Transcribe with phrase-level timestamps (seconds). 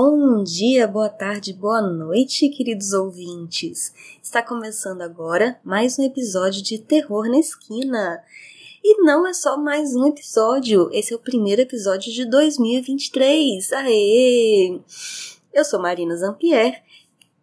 [0.00, 3.92] Bom dia, boa tarde, boa noite, queridos ouvintes.
[4.22, 8.22] Está começando agora mais um episódio de Terror na Esquina.
[8.80, 13.72] E não é só mais um episódio, esse é o primeiro episódio de 2023.
[13.72, 14.78] Aê!
[15.52, 16.80] Eu sou Marina Zampier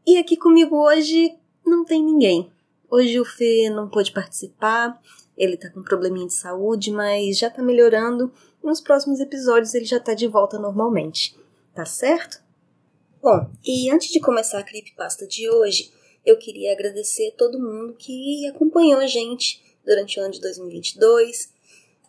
[0.08, 1.35] e aqui comigo hoje
[1.66, 2.49] não tem ninguém.
[2.90, 4.98] Hoje o Fê não pôde participar,
[5.38, 8.31] ele tá com um probleminha de saúde, mas já tá melhorando.
[8.63, 11.35] Nos próximos episódios ele já tá de volta normalmente.
[11.73, 12.45] Tá certo?
[13.25, 15.91] Bom, e antes de começar a creepypasta de hoje,
[16.23, 21.51] eu queria agradecer a todo mundo que acompanhou a gente durante o ano de 2022,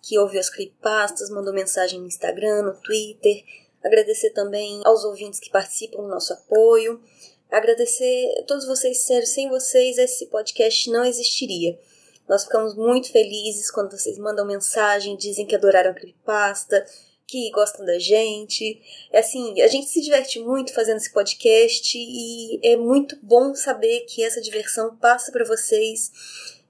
[0.02, 3.42] que ouviu as creepypastas, mandou mensagem no Instagram, no Twitter.
[3.82, 7.02] Agradecer também aos ouvintes que participam do nosso apoio.
[7.50, 11.80] Agradecer a todos vocês, sério, sem vocês esse podcast não existiria.
[12.28, 16.84] Nós ficamos muito felizes quando vocês mandam mensagem, dizem que adoraram a creepypasta,
[17.26, 18.80] que gostam da gente.
[19.12, 24.00] É assim, a gente se diverte muito fazendo esse podcast e é muito bom saber
[24.02, 26.12] que essa diversão passa para vocês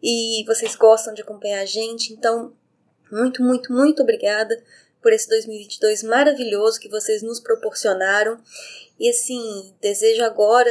[0.03, 2.13] e vocês gostam de acompanhar a gente.
[2.13, 2.55] Então,
[3.11, 4.63] muito, muito, muito obrigada
[5.03, 8.41] por esse 2022 maravilhoso que vocês nos proporcionaram.
[8.99, 10.71] E assim, desejo agora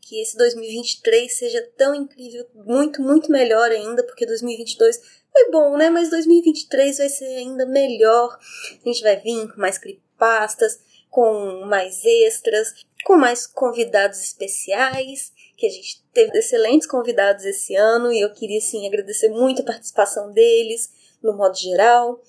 [0.00, 5.90] que esse 2023 seja tão incrível, muito, muito melhor ainda, porque 2022 foi bom, né?
[5.90, 8.38] Mas 2023 vai ser ainda melhor.
[8.84, 10.78] A gente vai vir com mais cripastas,
[11.10, 12.72] com mais extras,
[13.04, 18.60] com mais convidados especiais, que a gente teve excelentes convidados esse ano e eu queria
[18.60, 20.90] sim agradecer muito a participação deles
[21.20, 22.22] no modo geral.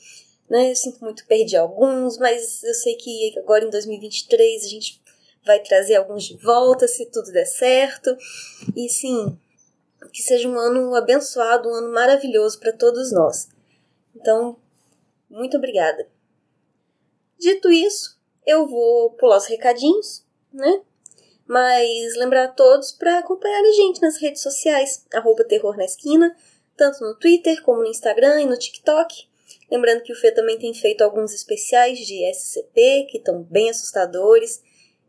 [0.50, 0.72] Né?
[0.72, 5.02] Eu sinto muito perder alguns, mas eu sei que agora em 2023 a gente
[5.45, 8.16] vai trazer alguns de volta se tudo der certo.
[8.76, 9.38] E sim,
[10.11, 13.50] que seja um ano abençoado, um ano maravilhoso para todos nós.
[14.16, 14.58] Então,
[15.30, 16.08] muito obrigada.
[17.38, 20.82] Dito isso, eu vou pular os recadinhos, né?
[21.48, 26.36] Mas lembrar a todos para acompanhar a gente nas redes sociais, arroba Terror na Esquina,
[26.76, 29.27] tanto no Twitter como no Instagram e no TikTok.
[29.70, 34.61] Lembrando que o Fê também tem feito alguns especiais de SCP, que estão bem assustadores.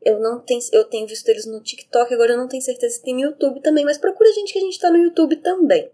[0.07, 3.03] Eu não tenho, eu tenho visto eles no TikTok, agora eu não tenho certeza se
[3.03, 5.91] tem no YouTube também, mas procura a gente que a gente tá no YouTube também.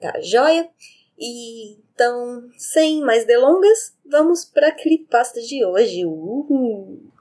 [0.00, 0.70] Tá, joia?
[1.18, 6.02] E então, sem mais delongas, vamos para a clipasta de hoje.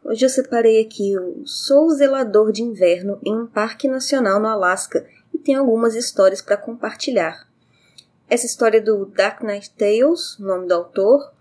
[0.06, 5.06] Hoje eu separei aqui o Sou Zelador de Inverno em um parque nacional no Alasca
[5.34, 7.46] e tem algumas histórias para compartilhar.
[8.30, 11.34] Essa história é do Dark Knight Tales, nome do autor,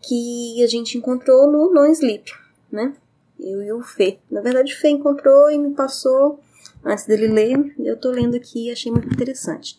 [0.00, 2.30] que a gente encontrou no Non Sleep,
[2.70, 2.94] né?
[3.38, 4.18] Eu e o Fê.
[4.30, 6.40] Na verdade, o Fê encontrou e me passou
[6.84, 9.78] antes dele ler, eu tô lendo aqui e achei muito interessante.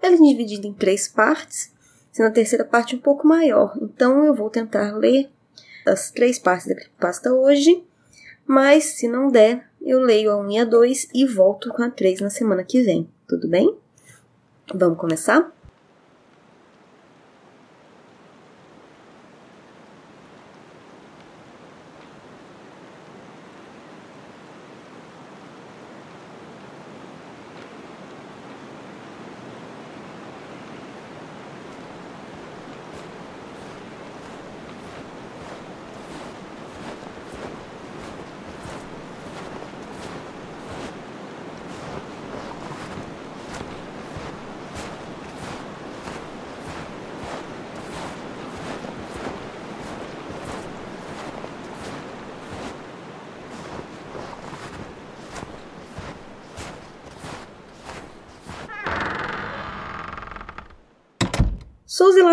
[0.00, 1.72] Ela é dividida em três partes,
[2.12, 3.76] sendo a terceira parte um pouco maior.
[3.80, 5.28] Então eu vou tentar ler
[5.86, 7.82] as três partes da pasta hoje,
[8.46, 11.90] mas se não der, eu leio a 1 e a 2 e volto com a
[11.90, 13.08] 3 na semana que vem.
[13.26, 13.76] Tudo bem?
[14.74, 15.53] Vamos começar?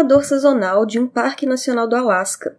[0.01, 2.57] Zelador sazonal de um parque nacional do Alasca.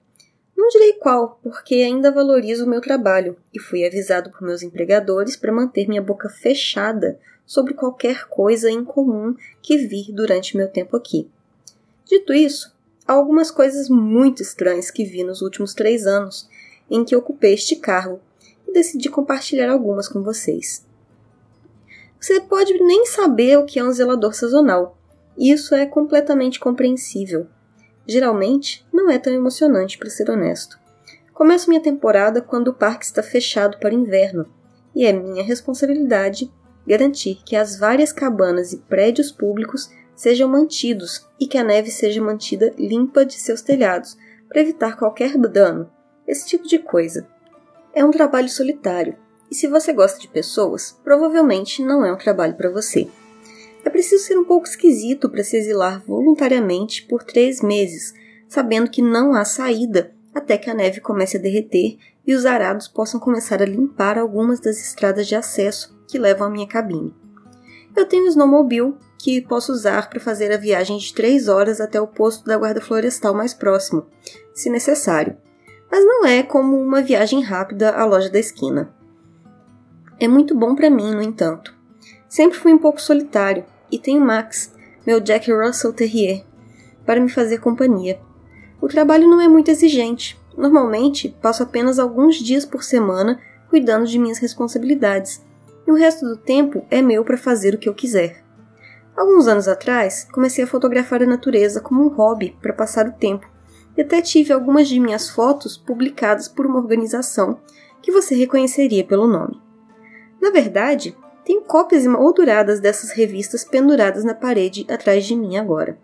[0.56, 5.36] Não direi qual, porque ainda valorizo o meu trabalho e fui avisado por meus empregadores
[5.36, 11.28] para manter minha boca fechada sobre qualquer coisa incomum que vi durante meu tempo aqui.
[12.04, 12.72] Dito isso,
[13.08, 16.48] há algumas coisas muito estranhas que vi nos últimos três anos
[16.88, 18.20] em que ocupei este cargo
[18.68, 20.86] e decidi compartilhar algumas com vocês.
[22.20, 24.96] Você pode nem saber o que é um zelador sazonal,
[25.36, 27.46] isso é completamente compreensível.
[28.06, 30.78] Geralmente, não é tão emocionante, para ser honesto.
[31.32, 34.46] Começo minha temporada quando o parque está fechado para inverno,
[34.94, 36.52] e é minha responsabilidade
[36.86, 42.22] garantir que as várias cabanas e prédios públicos sejam mantidos e que a neve seja
[42.22, 44.16] mantida limpa de seus telhados,
[44.48, 45.90] para evitar qualquer dano,
[46.26, 47.26] esse tipo de coisa.
[47.94, 49.16] É um trabalho solitário,
[49.50, 53.08] e se você gosta de pessoas, provavelmente não é um trabalho para você.
[53.84, 58.14] É preciso ser um pouco esquisito para se exilar voluntariamente por três meses,
[58.48, 62.88] sabendo que não há saída até que a neve comece a derreter e os arados
[62.88, 67.14] possam começar a limpar algumas das estradas de acesso que levam à minha cabine.
[67.94, 72.00] Eu tenho o snowmobile que posso usar para fazer a viagem de 3 horas até
[72.00, 74.06] o posto da guarda florestal mais próximo,
[74.54, 75.36] se necessário,
[75.90, 78.94] mas não é como uma viagem rápida à loja da esquina.
[80.18, 81.74] É muito bom para mim, no entanto.
[82.28, 84.74] Sempre fui um pouco solitário e tenho Max,
[85.06, 86.44] meu Jack Russell Terrier,
[87.04, 88.18] para me fazer companhia.
[88.80, 90.40] O trabalho não é muito exigente.
[90.56, 95.42] Normalmente, passo apenas alguns dias por semana cuidando de minhas responsabilidades,
[95.86, 98.44] e o resto do tempo é meu para fazer o que eu quiser.
[99.16, 103.46] Alguns anos atrás, comecei a fotografar a natureza como um hobby para passar o tempo,
[103.96, 107.60] e até tive algumas de minhas fotos publicadas por uma organização
[108.02, 109.60] que você reconheceria pelo nome.
[110.40, 115.98] Na verdade, tenho cópias emolduradas dessas revistas penduradas na parede atrás de mim agora.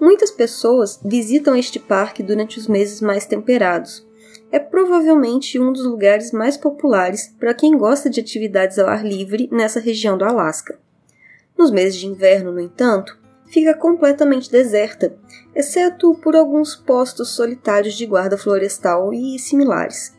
[0.00, 4.06] Muitas pessoas visitam este parque durante os meses mais temperados.
[4.50, 9.48] É provavelmente um dos lugares mais populares para quem gosta de atividades ao ar livre
[9.52, 10.78] nessa região do Alasca.
[11.56, 13.16] Nos meses de inverno, no entanto,
[13.46, 15.14] fica completamente deserta,
[15.54, 20.12] exceto por alguns postos solitários de guarda florestal e similares.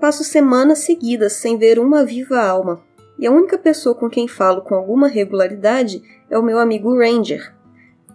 [0.00, 2.80] Passo semanas seguidas sem ver uma viva alma,
[3.18, 7.52] e a única pessoa com quem falo com alguma regularidade é o meu amigo Ranger,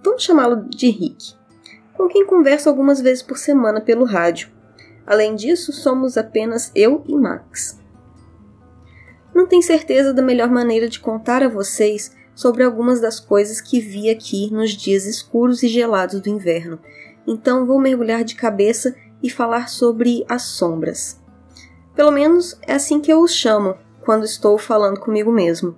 [0.04, 1.36] vamos chamá-lo de Rick,
[1.94, 4.50] com quem converso algumas vezes por semana pelo rádio.
[5.06, 7.80] Além disso, somos apenas eu e Max.
[9.36, 13.80] Não tenho certeza da melhor maneira de contar a vocês sobre algumas das coisas que
[13.80, 16.80] vi aqui nos dias escuros e gelados do inverno,
[17.28, 21.23] então vou mergulhar de cabeça e falar sobre as sombras.
[21.96, 25.78] Pelo menos é assim que eu os chamo quando estou falando comigo mesmo.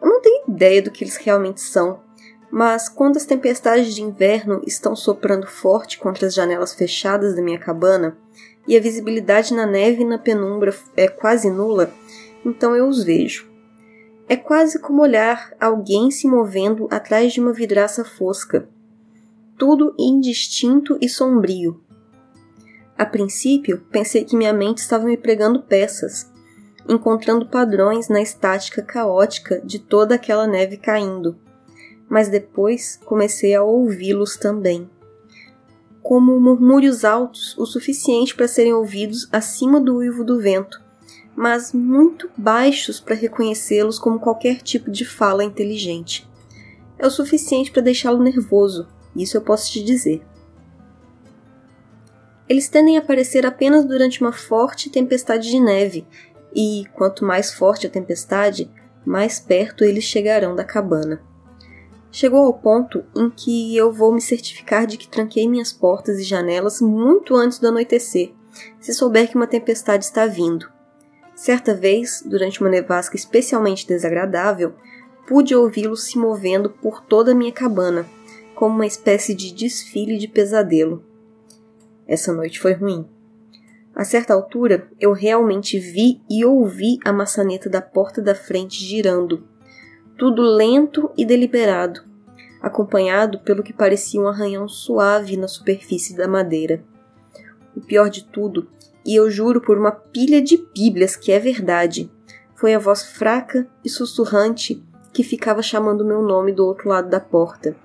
[0.00, 2.00] Eu não tenho ideia do que eles realmente são,
[2.50, 7.58] mas quando as tempestades de inverno estão soprando forte contra as janelas fechadas da minha
[7.58, 8.16] cabana
[8.66, 11.92] e a visibilidade na neve e na penumbra é quase nula,
[12.44, 13.48] então eu os vejo.
[14.28, 18.68] É quase como olhar alguém se movendo atrás de uma vidraça fosca.
[19.56, 21.80] Tudo indistinto e sombrio.
[23.00, 26.30] A princípio, pensei que minha mente estava me pregando peças,
[26.88, 31.36] encontrando padrões na estática caótica de toda aquela neve caindo
[32.10, 34.90] mas depois comecei a ouvi-los também.
[36.02, 40.82] Como murmúrios altos o suficiente para serem ouvidos acima do uivo do vento,
[41.36, 46.28] mas muito baixos para reconhecê-los como qualquer tipo de fala inteligente.
[46.98, 50.20] É o suficiente para deixá-lo nervoso, isso eu posso te dizer.
[52.50, 56.04] Eles tendem a aparecer apenas durante uma forte tempestade de neve,
[56.52, 58.68] e quanto mais forte a tempestade,
[59.06, 61.22] mais perto eles chegarão da cabana.
[62.10, 66.24] Chegou ao ponto em que eu vou me certificar de que tranquei minhas portas e
[66.24, 68.32] janelas muito antes do anoitecer,
[68.80, 70.68] se souber que uma tempestade está vindo.
[71.36, 74.74] Certa vez, durante uma nevasca especialmente desagradável,
[75.24, 78.04] pude ouvi-lo se movendo por toda a minha cabana,
[78.56, 81.08] como uma espécie de desfile de pesadelo.
[82.10, 83.06] Essa noite foi ruim.
[83.94, 89.44] A certa altura, eu realmente vi e ouvi a maçaneta da porta da frente girando,
[90.18, 92.02] tudo lento e deliberado,
[92.60, 96.82] acompanhado pelo que parecia um arranhão suave na superfície da madeira.
[97.76, 98.68] O pior de tudo,
[99.06, 102.10] e eu juro por uma pilha de bíblias que é verdade,
[102.56, 107.20] foi a voz fraca e sussurrante que ficava chamando meu nome do outro lado da
[107.20, 107.76] porta.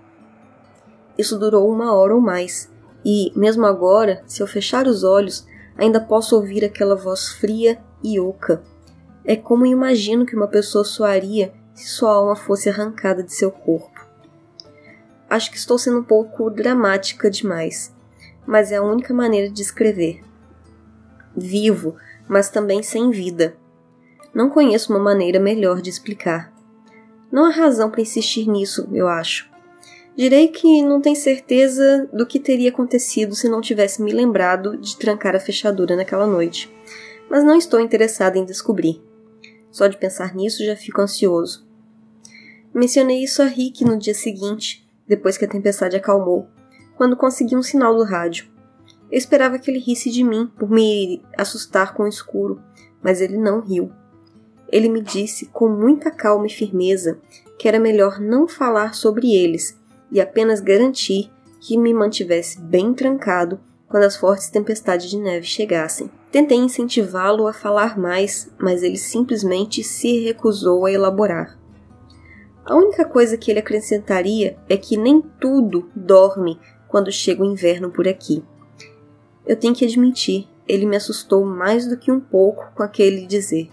[1.15, 2.73] Isso durou uma hora ou mais,
[3.05, 5.45] e, mesmo agora, se eu fechar os olhos,
[5.77, 8.63] ainda posso ouvir aquela voz fria e oca.
[9.23, 14.03] É como imagino que uma pessoa soaria se sua alma fosse arrancada de seu corpo.
[15.29, 17.93] Acho que estou sendo um pouco dramática demais,
[18.45, 20.23] mas é a única maneira de escrever.
[21.35, 21.95] Vivo,
[22.27, 23.55] mas também sem vida.
[24.33, 26.53] Não conheço uma maneira melhor de explicar.
[27.31, 29.49] Não há razão para insistir nisso, eu acho.
[30.15, 34.95] Direi que não tenho certeza do que teria acontecido se não tivesse me lembrado de
[34.95, 36.73] trancar a fechadura naquela noite,
[37.29, 39.03] mas não estou interessada em descobrir.
[39.69, 41.67] Só de pensar nisso já fico ansioso.
[42.73, 46.47] Mencionei isso a Rick no dia seguinte, depois que a tempestade acalmou,
[46.95, 48.47] quando consegui um sinal do rádio.
[49.11, 52.63] Eu esperava que ele risse de mim por me assustar com o escuro,
[53.03, 53.91] mas ele não riu.
[54.71, 57.19] Ele me disse com muita calma e firmeza
[57.59, 59.77] que era melhor não falar sobre eles
[60.15, 61.29] e apenas garantir
[61.59, 66.09] que me mantivesse bem trancado quando as fortes tempestades de neve chegassem.
[66.31, 71.59] Tentei incentivá-lo a falar mais, mas ele simplesmente se recusou a elaborar.
[72.65, 77.91] A única coisa que ele acrescentaria é que nem tudo dorme quando chega o inverno
[77.91, 78.43] por aqui.
[79.45, 83.69] Eu tenho que admitir ele me assustou mais do que um pouco com aquele dizer.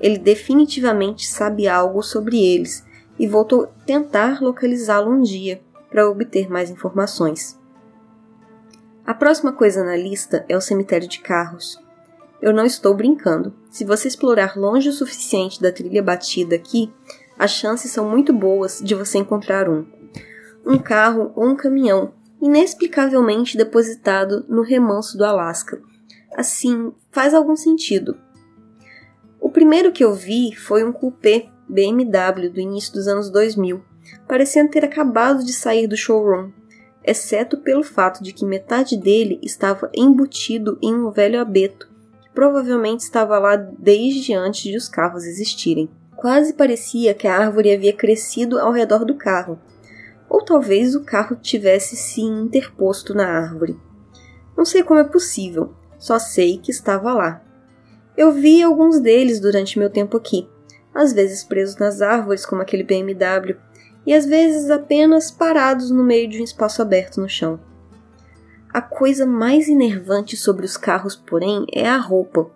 [0.00, 2.84] Ele definitivamente sabe algo sobre eles
[3.18, 7.58] e voltou tentar localizá-lo um dia para obter mais informações.
[9.06, 11.80] A próxima coisa na lista é o cemitério de carros.
[12.42, 13.54] Eu não estou brincando.
[13.70, 16.92] Se você explorar longe o suficiente da trilha batida aqui,
[17.38, 19.86] as chances são muito boas de você encontrar um.
[20.64, 25.80] Um carro ou um caminhão inexplicavelmente depositado no remanso do Alasca.
[26.36, 28.18] Assim, faz algum sentido.
[29.40, 33.82] O primeiro que eu vi foi um coupé BMW do início dos anos 2000,
[34.26, 36.50] parecendo ter acabado de sair do showroom,
[37.04, 41.88] exceto pelo fato de que metade dele estava embutido em um velho abeto,
[42.22, 45.88] que provavelmente estava lá desde antes de os carros existirem.
[46.16, 49.58] Quase parecia que a árvore havia crescido ao redor do carro,
[50.28, 53.78] ou talvez o carro tivesse se interposto na árvore.
[54.56, 57.42] Não sei como é possível, só sei que estava lá.
[58.16, 60.48] Eu vi alguns deles durante meu tempo aqui,
[60.96, 63.56] às vezes presos nas árvores, como aquele BMW,
[64.06, 67.60] e às vezes apenas parados no meio de um espaço aberto no chão.
[68.72, 72.50] A coisa mais enervante sobre os carros, porém, é a roupa.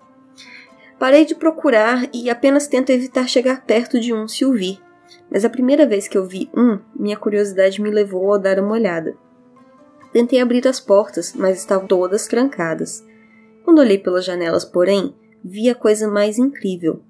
[0.99, 4.81] Parei de procurar e apenas tento evitar chegar perto de um se o vir,
[5.31, 8.73] mas a primeira vez que eu vi um, minha curiosidade me levou a dar uma
[8.73, 9.17] olhada.
[10.13, 13.05] Tentei abrir as portas, mas estavam todas trancadas.
[13.65, 17.03] Quando olhei pelas janelas, porém, vi a coisa mais incrível.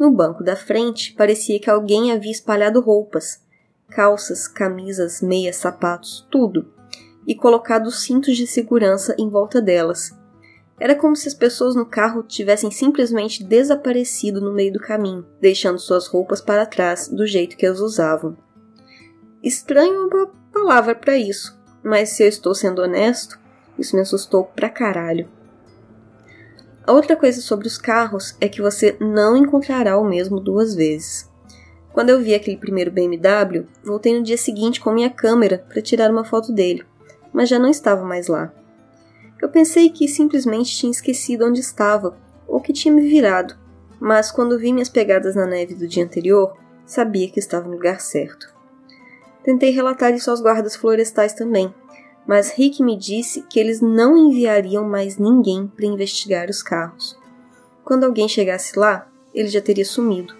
[0.00, 3.42] No banco da frente, parecia que alguém havia espalhado roupas,
[3.90, 6.72] calças, camisas, meias, sapatos, tudo,
[7.26, 10.18] e colocado cintos de segurança em volta delas,
[10.80, 15.78] era como se as pessoas no carro tivessem simplesmente desaparecido no meio do caminho, deixando
[15.78, 18.38] suas roupas para trás do jeito que as usavam.
[19.42, 23.38] Estranho é uma palavra para isso, mas se eu estou sendo honesto,
[23.78, 25.28] isso me assustou pra caralho.
[26.90, 31.30] A outra coisa sobre os carros é que você não encontrará o mesmo duas vezes.
[31.92, 36.10] Quando eu vi aquele primeiro BMW, voltei no dia seguinte com minha câmera para tirar
[36.10, 36.84] uma foto dele,
[37.32, 38.52] mas já não estava mais lá.
[39.40, 42.18] Eu pensei que simplesmente tinha esquecido onde estava,
[42.48, 43.54] ou que tinha me virado,
[44.00, 48.00] mas quando vi minhas pegadas na neve do dia anterior, sabia que estava no lugar
[48.00, 48.52] certo.
[49.44, 51.72] Tentei relatar isso aos guardas florestais também,
[52.26, 57.18] mas Rick me disse que eles não enviariam mais ninguém para investigar os carros.
[57.84, 60.34] Quando alguém chegasse lá, ele já teria sumido.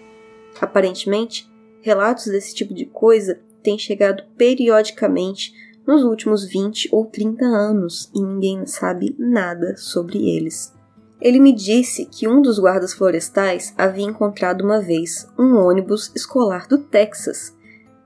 [0.61, 5.53] Aparentemente, relatos desse tipo de coisa têm chegado periodicamente
[5.87, 10.73] nos últimos 20 ou 30 anos e ninguém sabe nada sobre eles.
[11.21, 16.67] Ele me disse que um dos guardas florestais havia encontrado uma vez um ônibus escolar
[16.67, 17.55] do Texas.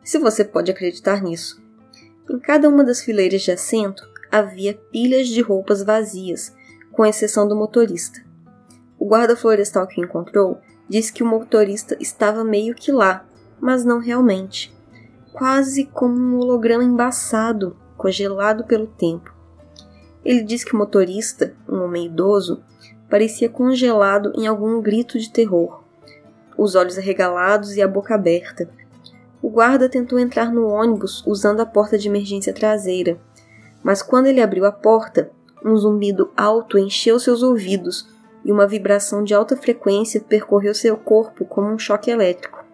[0.03, 1.63] Se você pode acreditar nisso.
[2.29, 6.55] Em cada uma das fileiras de assento havia pilhas de roupas vazias,
[6.93, 8.21] com exceção do motorista.
[8.99, 13.27] O guarda florestal que encontrou disse que o motorista estava meio que lá,
[13.61, 14.75] mas não realmente
[15.35, 19.35] quase como um holograma embaçado, congelado pelo tempo.
[20.25, 22.63] Ele diz que o motorista, um homem idoso,
[23.11, 25.83] parecia congelado em algum grito de terror,
[26.57, 28.71] os olhos arregalados e a boca aberta.
[29.45, 33.21] O guarda tentou entrar no ônibus usando a porta de emergência traseira,
[33.83, 35.31] mas quando ele abriu a porta,
[35.63, 38.09] um zumbido alto encheu seus ouvidos
[38.43, 42.65] e uma vibração de alta frequência percorreu seu corpo como um choque elétrico.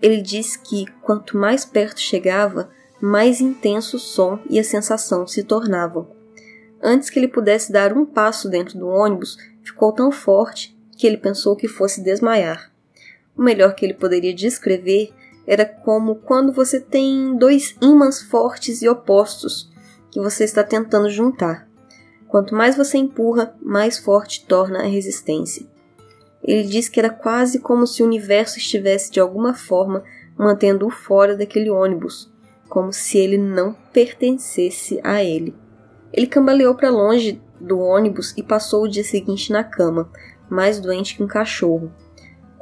[0.00, 5.42] Ele diz que quanto mais perto chegava, mais intenso o som e a sensação se
[5.42, 6.06] tornavam.
[6.80, 11.16] Antes que ele pudesse dar um passo dentro do ônibus, ficou tão forte que ele
[11.16, 12.70] pensou que fosse desmaiar.
[13.36, 15.12] O melhor que ele poderia descrever
[15.46, 19.70] era como quando você tem dois ímãs fortes e opostos
[20.10, 21.68] que você está tentando juntar.
[22.26, 25.66] Quanto mais você empurra, mais forte torna a resistência.
[26.42, 30.02] Ele diz que era quase como se o universo estivesse de alguma forma
[30.36, 32.32] mantendo-o fora daquele ônibus,
[32.68, 35.54] como se ele não pertencesse a ele.
[36.12, 40.10] Ele cambaleou para longe do ônibus e passou o dia seguinte na cama,
[40.48, 41.90] mais doente que um cachorro.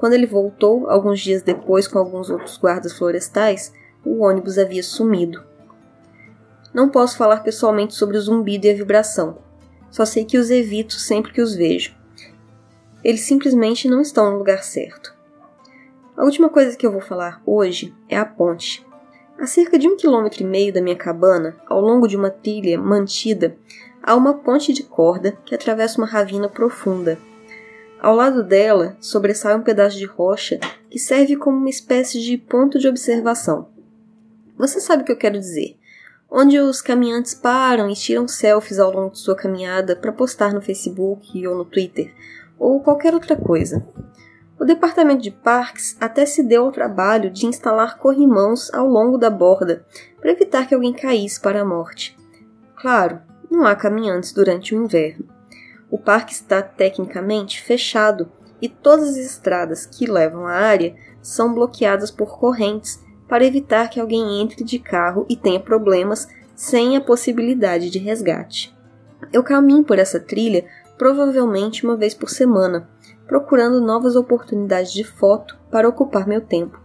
[0.04, 3.72] Quando ele voltou, alguns dias depois, com alguns outros guardas florestais,
[4.04, 5.42] o ônibus havia sumido.
[6.74, 9.38] Não posso falar pessoalmente sobre o zumbido e a vibração.
[9.90, 11.96] Só sei que os evito sempre que os vejo.
[13.02, 15.14] Eles simplesmente não estão no lugar certo.
[16.14, 18.86] A última coisa que eu vou falar hoje é a ponte.
[19.38, 22.78] A cerca de um quilômetro e meio da minha cabana, ao longo de uma trilha
[22.78, 23.56] mantida,
[24.02, 27.18] há uma ponte de corda que atravessa uma ravina profunda.
[28.04, 32.78] Ao lado dela sobressai um pedaço de rocha que serve como uma espécie de ponto
[32.78, 33.68] de observação.
[34.58, 35.78] Você sabe o que eu quero dizer?
[36.30, 40.60] onde os caminhantes param e tiram selfies ao longo de sua caminhada para postar no
[40.60, 42.12] Facebook ou no Twitter,
[42.58, 43.86] ou qualquer outra coisa.
[44.60, 49.30] O departamento de parques até se deu ao trabalho de instalar corrimãos ao longo da
[49.30, 49.86] borda
[50.20, 52.18] para evitar que alguém caísse para a morte.
[52.76, 55.33] Claro, não há caminhantes durante o inverno.
[55.94, 58.28] O parque está tecnicamente fechado
[58.60, 64.00] e todas as estradas que levam à área são bloqueadas por correntes para evitar que
[64.00, 68.76] alguém entre de carro e tenha problemas sem a possibilidade de resgate.
[69.32, 70.66] Eu caminho por essa trilha
[70.98, 72.90] provavelmente uma vez por semana,
[73.28, 76.82] procurando novas oportunidades de foto para ocupar meu tempo.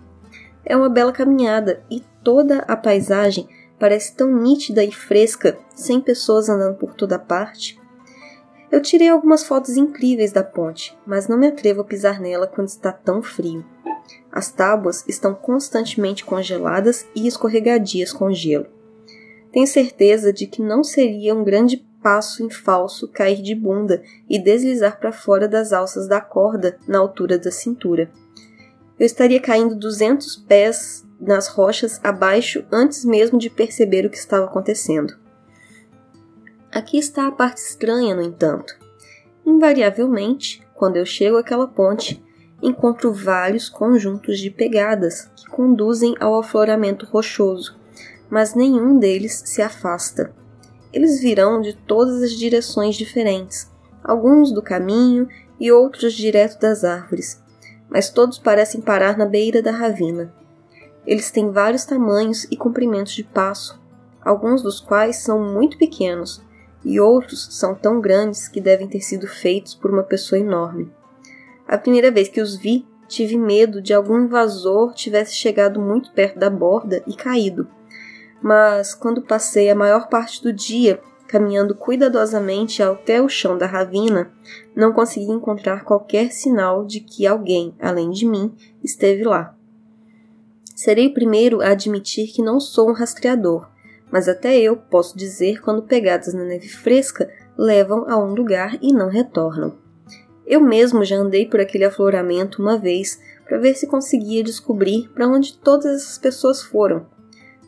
[0.64, 3.50] É uma bela caminhada e toda a paisagem
[3.80, 7.79] parece tão nítida e fresca, sem pessoas andando por toda parte.
[8.72, 12.68] Eu tirei algumas fotos incríveis da ponte, mas não me atrevo a pisar nela quando
[12.68, 13.66] está tão frio.
[14.32, 18.68] As tábuas estão constantemente congeladas e escorregadias com gelo.
[19.52, 24.38] Tenho certeza de que não seria um grande passo em falso cair de bunda e
[24.38, 28.10] deslizar para fora das alças da corda na altura da cintura.
[29.00, 34.46] Eu estaria caindo 200 pés nas rochas abaixo antes mesmo de perceber o que estava
[34.46, 35.18] acontecendo.
[36.72, 38.78] Aqui está a parte estranha, no entanto.
[39.44, 42.24] Invariavelmente, quando eu chego àquela ponte,
[42.62, 47.76] encontro vários conjuntos de pegadas que conduzem ao afloramento rochoso,
[48.30, 50.32] mas nenhum deles se afasta.
[50.94, 53.72] Eles virão de todas as direções diferentes,
[54.04, 55.28] alguns do caminho
[55.60, 57.42] e outros direto das árvores,
[57.90, 60.32] mas todos parecem parar na beira da ravina.
[61.04, 63.82] Eles têm vários tamanhos e comprimentos de passo,
[64.22, 66.48] alguns dos quais são muito pequenos,
[66.84, 70.92] e outros são tão grandes que devem ter sido feitos por uma pessoa enorme.
[71.68, 76.40] A primeira vez que os vi, tive medo de algum invasor tivesse chegado muito perto
[76.40, 77.68] da borda e caído.
[78.42, 84.32] Mas quando passei a maior parte do dia caminhando cuidadosamente até o chão da ravina,
[84.76, 88.52] não consegui encontrar qualquer sinal de que alguém, além de mim,
[88.84, 89.56] esteve lá.
[90.76, 93.70] Serei o primeiro a admitir que não sou um rastreador,
[94.12, 98.94] mas até eu posso dizer quando pegadas na neve fresca levam a um lugar e
[98.94, 99.78] não retornam.
[100.46, 105.28] Eu mesmo já andei por aquele afloramento uma vez para ver se conseguia descobrir para
[105.28, 107.06] onde todas essas pessoas foram.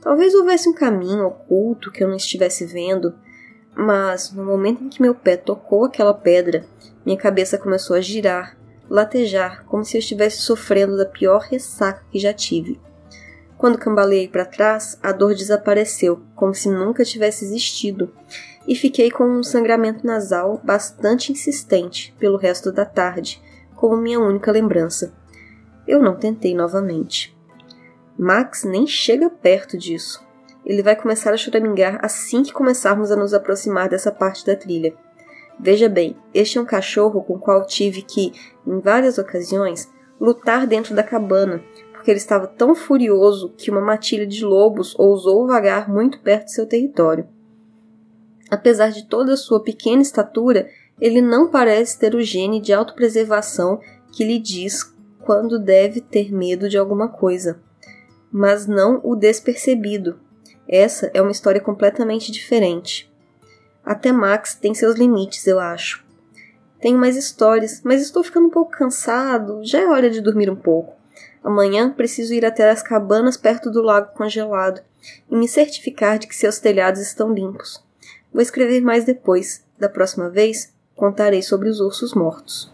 [0.02, 3.14] Talvez houvesse um caminho oculto que eu não estivesse vendo,
[3.76, 6.66] mas no momento em que meu pé tocou aquela pedra,
[7.06, 8.58] minha cabeça começou a girar,
[8.90, 12.80] latejar, como se eu estivesse sofrendo da pior ressaca que já tive.
[13.62, 18.12] Quando cambaleei para trás, a dor desapareceu, como se nunca tivesse existido,
[18.68, 23.40] e fiquei com um sangramento nasal bastante insistente pelo resto da tarde,
[23.76, 25.14] como minha única lembrança.
[25.88, 27.38] Eu não tentei novamente.
[28.18, 30.26] Max nem chega perto disso.
[30.66, 34.96] Ele vai começar a choramingar assim que começarmos a nos aproximar dessa parte da trilha.
[35.60, 38.34] Veja bem, este é um cachorro com o qual tive que,
[38.66, 39.88] em várias ocasiões,
[40.20, 41.64] lutar dentro da cabana,
[42.02, 46.54] porque ele estava tão furioso que uma matilha de lobos ousou vagar muito perto de
[46.54, 47.28] seu território.
[48.50, 50.68] Apesar de toda a sua pequena estatura,
[51.00, 53.80] ele não parece ter o gene de autopreservação
[54.12, 57.62] que lhe diz quando deve ter medo de alguma coisa,
[58.32, 60.20] mas não o despercebido.
[60.68, 63.14] Essa é uma história completamente diferente.
[63.86, 66.04] Até Max tem seus limites, eu acho.
[66.80, 70.56] Tenho mais histórias, mas estou ficando um pouco cansado, já é hora de dormir um
[70.56, 71.00] pouco.
[71.44, 74.82] Amanhã preciso ir até as cabanas perto do lago congelado
[75.30, 77.84] e me certificar de que seus telhados estão limpos.
[78.32, 79.64] Vou escrever mais depois.
[79.78, 82.72] Da próxima vez, contarei sobre os ursos mortos.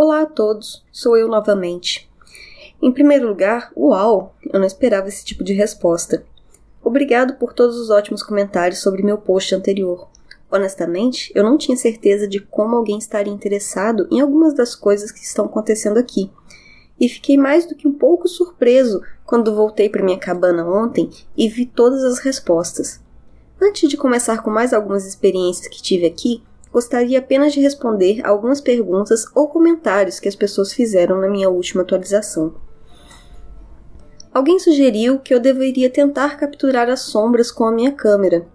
[0.00, 2.08] Olá a todos, sou eu novamente.
[2.80, 6.24] Em primeiro lugar, uau, eu não esperava esse tipo de resposta.
[6.80, 10.08] Obrigado por todos os ótimos comentários sobre meu post anterior.
[10.48, 15.24] Honestamente, eu não tinha certeza de como alguém estaria interessado em algumas das coisas que
[15.24, 16.30] estão acontecendo aqui.
[17.00, 21.48] e fiquei mais do que um pouco surpreso quando voltei para minha cabana ontem e
[21.48, 23.00] vi todas as respostas.
[23.60, 26.42] Antes de começar com mais algumas experiências que tive aqui,
[26.78, 31.82] gostaria apenas de responder algumas perguntas ou comentários que as pessoas fizeram na minha última
[31.82, 32.54] atualização.
[34.32, 38.46] Alguém sugeriu que eu deveria tentar capturar as sombras com a minha câmera.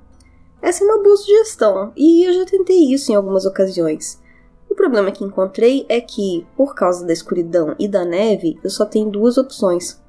[0.61, 4.21] Essa é uma boa sugestão, e eu já tentei isso em algumas ocasiões.
[4.69, 8.85] O problema que encontrei é que, por causa da escuridão e da neve, eu só
[8.85, 10.01] tenho duas opções: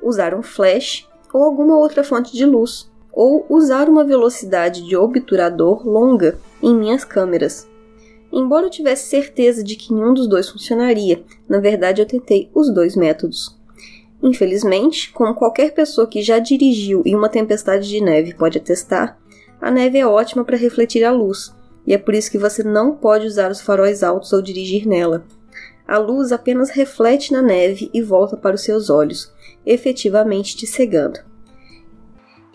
[0.00, 5.88] usar um flash ou alguma outra fonte de luz, ou usar uma velocidade de obturador
[5.88, 7.66] longa em minhas câmeras.
[8.30, 12.68] Embora eu tivesse certeza de que nenhum dos dois funcionaria, na verdade eu tentei os
[12.68, 13.56] dois métodos.
[14.22, 19.18] Infelizmente, como qualquer pessoa que já dirigiu em uma tempestade de neve pode atestar,
[19.62, 21.54] a neve é ótima para refletir a luz,
[21.86, 25.24] e é por isso que você não pode usar os faróis altos ao dirigir nela.
[25.88, 29.32] A luz apenas reflete na neve e volta para os seus olhos,
[29.64, 31.20] efetivamente te cegando.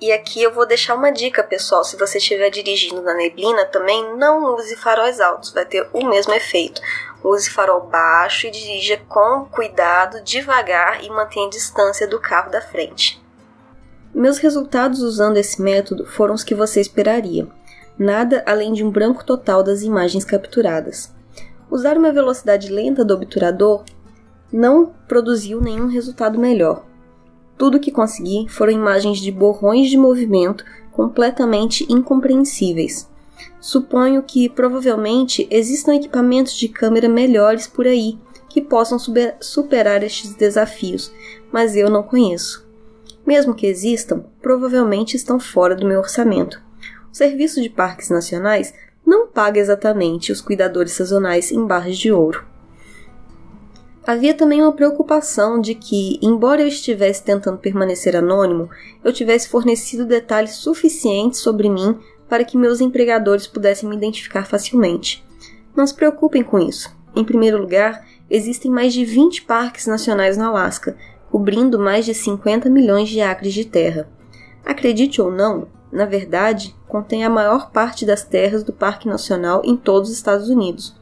[0.01, 1.83] E aqui eu vou deixar uma dica, pessoal.
[1.83, 6.33] Se você estiver dirigindo na neblina, também não use faróis altos, vai ter o mesmo
[6.33, 6.81] efeito.
[7.23, 12.59] Use farol baixo e dirija com cuidado, devagar e mantenha a distância do carro da
[12.59, 13.23] frente.
[14.11, 17.47] Meus resultados usando esse método foram os que você esperaria
[17.97, 21.13] nada além de um branco total das imagens capturadas.
[21.69, 23.83] Usar uma velocidade lenta do obturador
[24.51, 26.83] não produziu nenhum resultado melhor.
[27.57, 33.09] Tudo que consegui foram imagens de borrões de movimento completamente incompreensíveis.
[33.59, 38.17] Suponho que provavelmente existam equipamentos de câmera melhores por aí
[38.49, 38.97] que possam
[39.39, 41.11] superar estes desafios,
[41.51, 42.67] mas eu não conheço.
[43.25, 46.59] Mesmo que existam, provavelmente estão fora do meu orçamento
[47.11, 48.73] o Serviço de Parques Nacionais
[49.05, 52.45] não paga exatamente os cuidadores sazonais em barras de ouro.
[54.05, 58.67] Havia também uma preocupação de que, embora eu estivesse tentando permanecer anônimo,
[59.03, 65.23] eu tivesse fornecido detalhes suficientes sobre mim para que meus empregadores pudessem me identificar facilmente.
[65.75, 66.95] Não se preocupem com isso.
[67.15, 70.97] Em primeiro lugar, existem mais de 20 parques nacionais na Alasca,
[71.29, 74.09] cobrindo mais de 50 milhões de acres de terra.
[74.65, 79.75] Acredite ou não, na verdade, contém a maior parte das terras do Parque Nacional em
[79.75, 80.95] todos os Estados Unidos,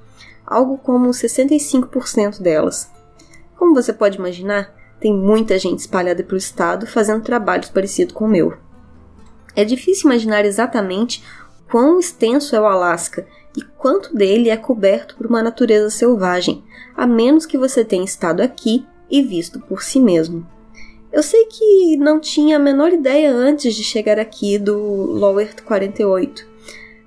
[0.50, 2.90] algo como 65% delas.
[3.56, 8.30] Como você pode imaginar, tem muita gente espalhada pelo estado fazendo trabalhos parecidos com o
[8.30, 8.58] meu.
[9.56, 11.24] É difícil imaginar exatamente
[11.70, 16.64] quão extenso é o Alasca e quanto dele é coberto por uma natureza selvagem,
[16.96, 20.46] a menos que você tenha estado aqui e visto por si mesmo.
[21.12, 26.49] Eu sei que não tinha a menor ideia antes de chegar aqui do Lower 48.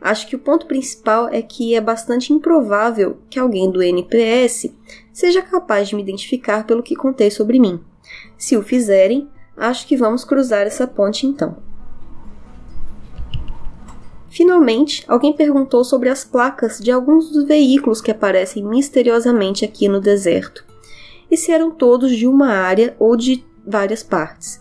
[0.03, 4.75] Acho que o ponto principal é que é bastante improvável que alguém do NPS
[5.12, 7.81] seja capaz de me identificar pelo que contei sobre mim.
[8.37, 11.57] Se o fizerem, acho que vamos cruzar essa ponte então.
[14.29, 20.01] Finalmente, alguém perguntou sobre as placas de alguns dos veículos que aparecem misteriosamente aqui no
[20.01, 20.65] deserto.
[21.31, 24.61] E se eram todos de uma área ou de várias partes.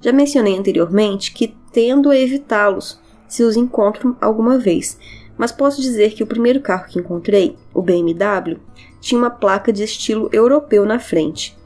[0.00, 2.99] Já mencionei anteriormente que tendo a evitá-los
[3.30, 4.98] se os encontro alguma vez,
[5.38, 8.58] mas posso dizer que o primeiro carro que encontrei, o BMW,
[9.00, 11.58] tinha uma placa de estilo europeu na frente.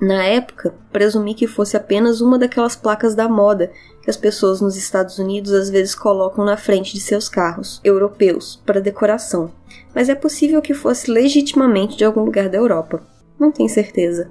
[0.00, 3.70] Na época, presumi que fosse apenas uma daquelas placas da moda
[4.02, 8.60] que as pessoas nos Estados Unidos às vezes colocam na frente de seus carros europeus
[8.66, 9.50] para decoração,
[9.94, 13.02] mas é possível que fosse legitimamente de algum lugar da Europa.
[13.38, 14.30] Não tenho certeza.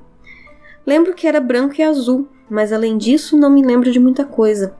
[0.86, 4.76] Lembro que era branco e azul, mas além disso não me lembro de muita coisa.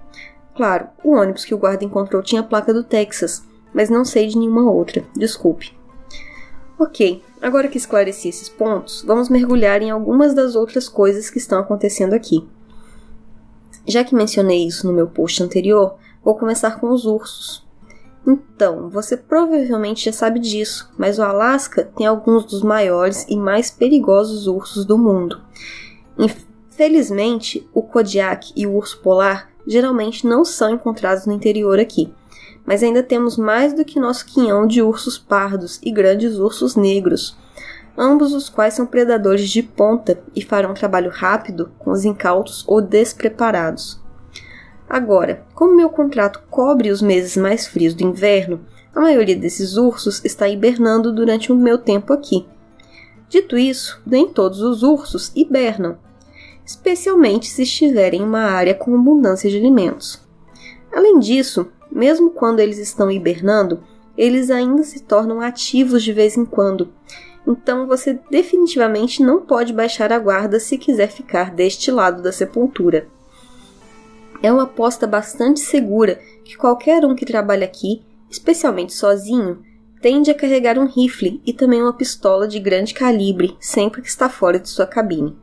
[0.56, 4.28] Claro, o ônibus que o guarda encontrou tinha a placa do Texas, mas não sei
[4.28, 5.78] de nenhuma outra, desculpe.
[6.80, 11.60] Ok, agora que esclareci esses pontos, vamos mergulhar em algumas das outras coisas que estão
[11.60, 12.48] acontecendo aqui.
[13.86, 17.66] Já que mencionei isso no meu post anterior, vou começar com os ursos.
[18.26, 23.70] Então, você provavelmente já sabe disso, mas o Alasca tem alguns dos maiores e mais
[23.70, 25.42] perigosos ursos do mundo.
[26.18, 32.14] Infelizmente, o Kodiak e o urso polar geralmente não são encontrados no interior aqui,
[32.66, 37.38] mas ainda temos mais do que nosso quinhão de ursos pardos e grandes ursos negros,
[37.98, 42.82] ambos os quais são predadores de ponta e farão trabalho rápido com os incautos ou
[42.82, 44.02] despreparados.
[44.90, 48.62] Agora, como meu contrato cobre os meses mais frios do inverno,
[48.94, 52.48] a maioria desses ursos está hibernando durante o meu tempo aqui.
[53.28, 55.98] Dito isso, nem todos os ursos hibernam,
[56.66, 60.20] especialmente se estiverem em uma área com abundância de alimentos.
[60.92, 63.84] Além disso, mesmo quando eles estão hibernando,
[64.18, 66.90] eles ainda se tornam ativos de vez em quando,
[67.48, 73.08] Então você definitivamente não pode baixar a guarda se quiser ficar deste lado da sepultura.
[74.42, 79.62] É uma aposta bastante segura que qualquer um que trabalha aqui, especialmente sozinho,
[80.02, 84.28] tende a carregar um rifle e também uma pistola de grande calibre sempre que está
[84.28, 85.38] fora de sua cabine.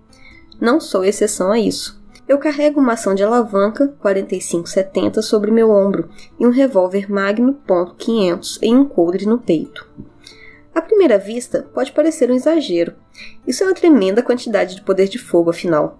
[0.62, 2.00] Não sou exceção a isso.
[2.28, 8.60] Eu carrego uma ação de alavanca 4570 sobre meu ombro e um revólver Magnum .500
[8.62, 9.84] em um coldre no peito.
[10.72, 12.94] À primeira vista, pode parecer um exagero.
[13.44, 15.98] Isso é uma tremenda quantidade de poder de fogo, afinal.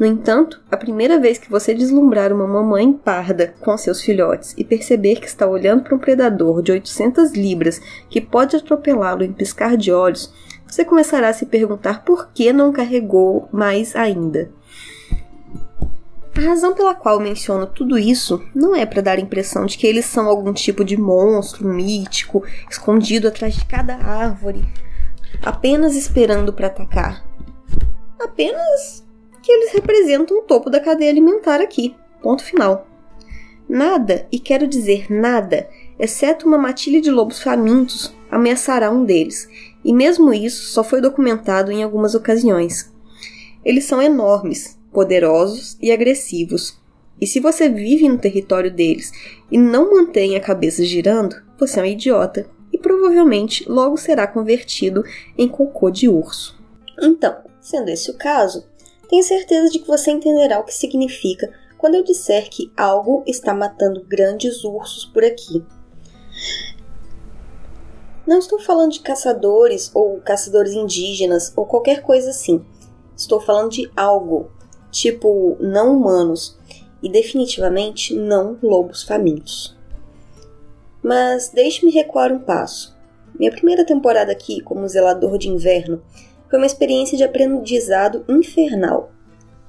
[0.00, 4.64] No entanto, a primeira vez que você deslumbrar uma mamãe parda com seus filhotes e
[4.64, 9.76] perceber que está olhando para um predador de 800 libras que pode atropelá-lo em piscar
[9.76, 10.34] de olhos,
[10.66, 14.50] você começará a se perguntar por que não carregou mais ainda.
[16.36, 19.86] A razão pela qual menciono tudo isso não é para dar a impressão de que
[19.86, 24.62] eles são algum tipo de monstro mítico escondido atrás de cada árvore,
[25.42, 27.24] apenas esperando para atacar.
[28.20, 29.06] Apenas
[29.42, 31.96] que eles representam o topo da cadeia alimentar aqui.
[32.20, 32.86] Ponto final.
[33.68, 39.48] Nada, e quero dizer nada, exceto uma matilha de lobos famintos, ameaçará um deles,
[39.86, 42.92] e mesmo isso só foi documentado em algumas ocasiões.
[43.64, 46.76] Eles são enormes, poderosos e agressivos,
[47.20, 49.12] e se você vive no território deles
[49.48, 55.04] e não mantém a cabeça girando, você é um idiota e provavelmente logo será convertido
[55.38, 56.58] em cocô de urso.
[57.00, 58.66] Então, sendo esse o caso,
[59.08, 63.54] tenho certeza de que você entenderá o que significa quando eu disser que algo está
[63.54, 65.64] matando grandes ursos por aqui.
[68.26, 72.64] Não estou falando de caçadores ou caçadores indígenas ou qualquer coisa assim.
[73.16, 74.50] Estou falando de algo,
[74.90, 76.58] tipo não humanos,
[77.00, 79.76] e definitivamente não lobos famintos.
[81.00, 82.96] Mas deixe-me recuar um passo.
[83.38, 86.02] Minha primeira temporada aqui como zelador de inverno
[86.50, 89.12] foi uma experiência de aprendizado infernal.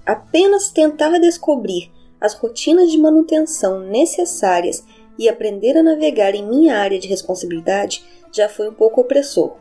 [0.03, 4.83] Apenas tentar descobrir as rotinas de manutenção necessárias
[5.19, 8.03] e aprender a navegar em minha área de responsabilidade
[8.37, 9.57] já foi um pouco opressor.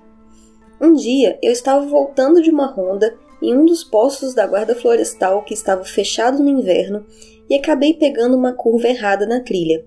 [0.80, 5.42] Um dia eu estava voltando de uma ronda em um dos postos da guarda florestal
[5.42, 7.04] que estava fechado no inverno
[7.48, 9.84] e acabei pegando uma curva errada na trilha.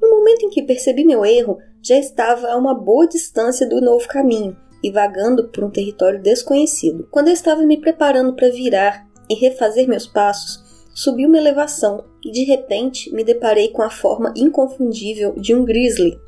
[0.00, 4.06] No momento em que percebi meu erro, já estava a uma boa distância do novo
[4.08, 7.08] caminho e vagando por um território desconhecido.
[7.10, 12.30] Quando eu estava me preparando para virar e refazer meus passos, subi uma elevação e
[12.30, 16.18] de repente me deparei com a forma inconfundível de um grizzly,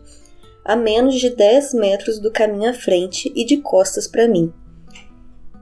[0.68, 4.52] a menos de 10 metros do caminho à frente e de costas para mim.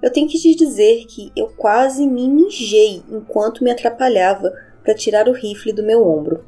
[0.03, 5.29] Eu tenho que te dizer que eu quase me mijei enquanto me atrapalhava para tirar
[5.29, 6.45] o rifle do meu ombro.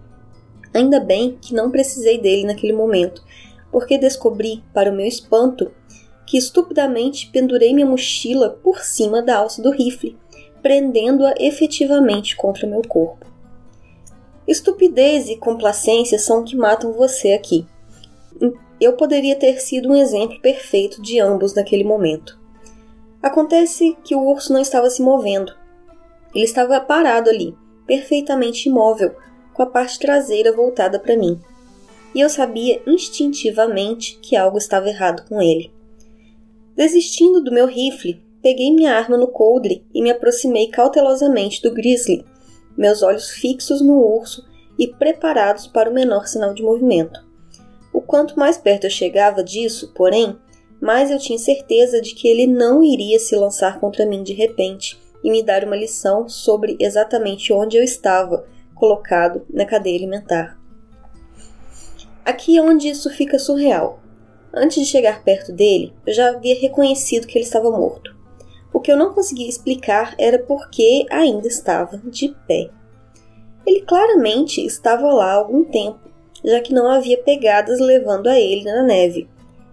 [0.75, 3.23] Ainda bem que não precisei dele naquele momento,
[3.71, 5.71] porque descobri, para o meu espanto,
[6.27, 10.19] que estupidamente pendurei minha mochila por cima da alça do rifle,
[10.61, 13.25] prendendo-a efetivamente contra meu corpo.
[14.49, 17.65] Estupidez e complacência são o que matam você aqui.
[18.81, 22.39] Eu poderia ter sido um exemplo perfeito de ambos naquele momento.
[23.21, 25.53] Acontece que o urso não estava se movendo.
[26.33, 29.17] Ele estava parado ali, perfeitamente imóvel,
[29.53, 31.41] com a parte traseira voltada para mim.
[32.15, 35.73] E eu sabia instintivamente que algo estava errado com ele.
[36.77, 42.25] Desistindo do meu rifle, peguei minha arma no coldre e me aproximei cautelosamente do grizzly,
[42.77, 44.47] meus olhos fixos no urso
[44.79, 47.28] e preparados para o menor sinal de movimento.
[47.99, 50.39] O quanto mais perto eu chegava disso, porém,
[50.81, 54.97] mais eu tinha certeza de que ele não iria se lançar contra mim de repente
[55.25, 60.57] e me dar uma lição sobre exatamente onde eu estava colocado na cadeia alimentar.
[62.25, 63.99] Aqui é onde isso fica surreal.
[64.55, 68.17] Antes de chegar perto dele, eu já havia reconhecido que ele estava morto.
[68.73, 72.71] O que eu não conseguia explicar era por que ainda estava de pé.
[73.67, 76.08] Ele claramente estava lá há algum tempo,
[76.45, 79.29] já que não havia pegadas levando a ele na neve.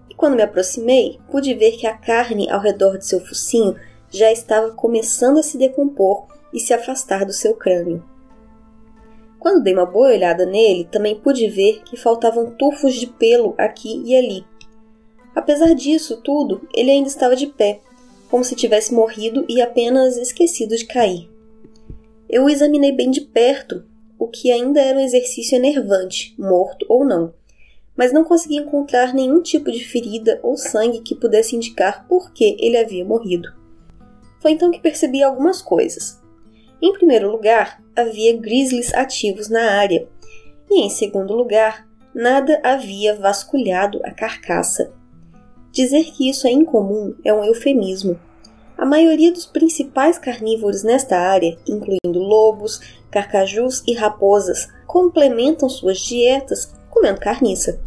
[0.10, 3.76] E quando me aproximei, pude ver que a carne ao redor de seu focinho
[4.10, 8.04] já estava começando a se decompor e se afastar do seu crânio.
[9.40, 14.02] Quando dei uma boa olhada nele, também pude ver que faltavam tufos de pelo aqui
[14.06, 14.46] e ali,
[15.36, 17.82] Apesar disso tudo, ele ainda estava de pé,
[18.30, 21.30] como se tivesse morrido e apenas esquecido de cair.
[22.30, 23.84] Eu o examinei bem de perto,
[24.26, 27.34] o que ainda era um exercício enervante, morto ou não,
[27.96, 32.58] mas não consegui encontrar nenhum tipo de ferida ou sangue que pudesse indicar por que
[32.60, 33.50] ele havia morrido.
[34.42, 36.22] Foi então que percebi algumas coisas.
[36.82, 40.08] Em primeiro lugar, havia grizzlies ativos na área,
[40.70, 44.94] e em segundo lugar, nada havia vasculhado a carcaça
[45.76, 48.18] Dizer que isso é incomum é um eufemismo.
[48.78, 56.74] A maioria dos principais carnívoros nesta área, incluindo lobos, carcajus e raposas, complementam suas dietas
[56.90, 57.80] comendo carniça.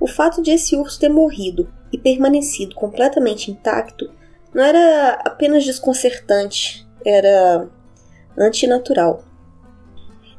[0.00, 4.10] O fato de esse urso ter morrido e permanecido completamente intacto
[4.54, 7.68] não era apenas desconcertante, era
[8.36, 9.22] antinatural.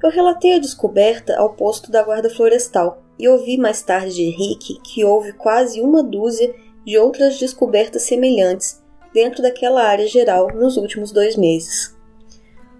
[0.03, 4.79] Eu relatei a descoberta ao posto da guarda florestal e ouvi mais tarde de Henrique
[4.84, 6.53] que houve quase uma dúzia
[6.84, 8.83] de outras descobertas semelhantes
[9.13, 11.95] dentro daquela área geral nos últimos dois meses.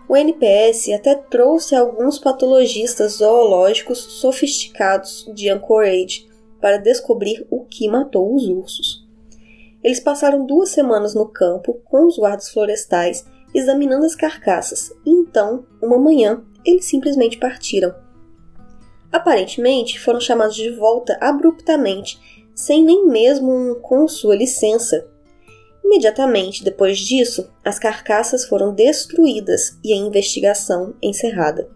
[0.08, 6.28] O NPS até trouxe alguns patologistas zoológicos sofisticados de Anchorage
[6.60, 9.04] para descobrir o que matou os ursos.
[9.84, 15.66] Eles passaram duas semanas no campo com os guardas florestais examinando as carcaças e então,
[15.82, 17.94] uma manhã, eles simplesmente partiram.
[19.12, 22.20] Aparentemente, foram chamados de volta abruptamente,
[22.56, 25.08] sem nem mesmo um com sua licença.
[25.84, 31.70] Imediatamente depois disso, as carcaças foram destruídas e a investigação encerrada.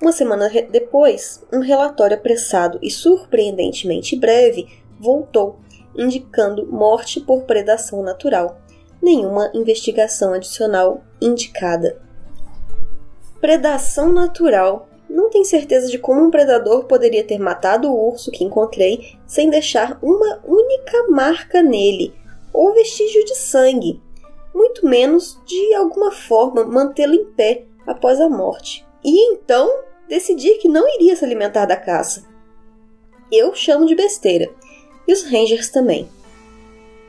[0.00, 4.66] Uma semana depois, um relatório apressado e surpreendentemente breve
[4.98, 5.60] voltou,
[5.96, 8.60] indicando morte por predação natural.
[9.02, 12.00] Nenhuma investigação adicional indicada.
[13.40, 14.88] Predação natural.
[15.08, 19.48] Não tenho certeza de como um predador poderia ter matado o urso que encontrei sem
[19.50, 22.12] deixar uma única marca nele
[22.54, 24.00] ou vestígio de sangue,
[24.54, 28.86] muito menos de alguma forma mantê-lo em pé após a morte.
[29.04, 29.68] E então
[30.08, 32.24] decidir que não iria se alimentar da caça.
[33.32, 34.48] Eu chamo de besteira,
[35.06, 36.08] e os Rangers também.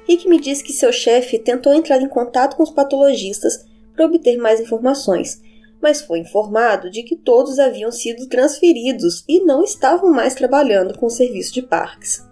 [0.08, 4.38] Rick me disse que seu chefe tentou entrar em contato com os patologistas para obter
[4.38, 5.41] mais informações,
[5.81, 11.05] mas foi informado de que todos haviam sido transferidos e não estavam mais trabalhando com
[11.05, 12.23] o serviço de parques.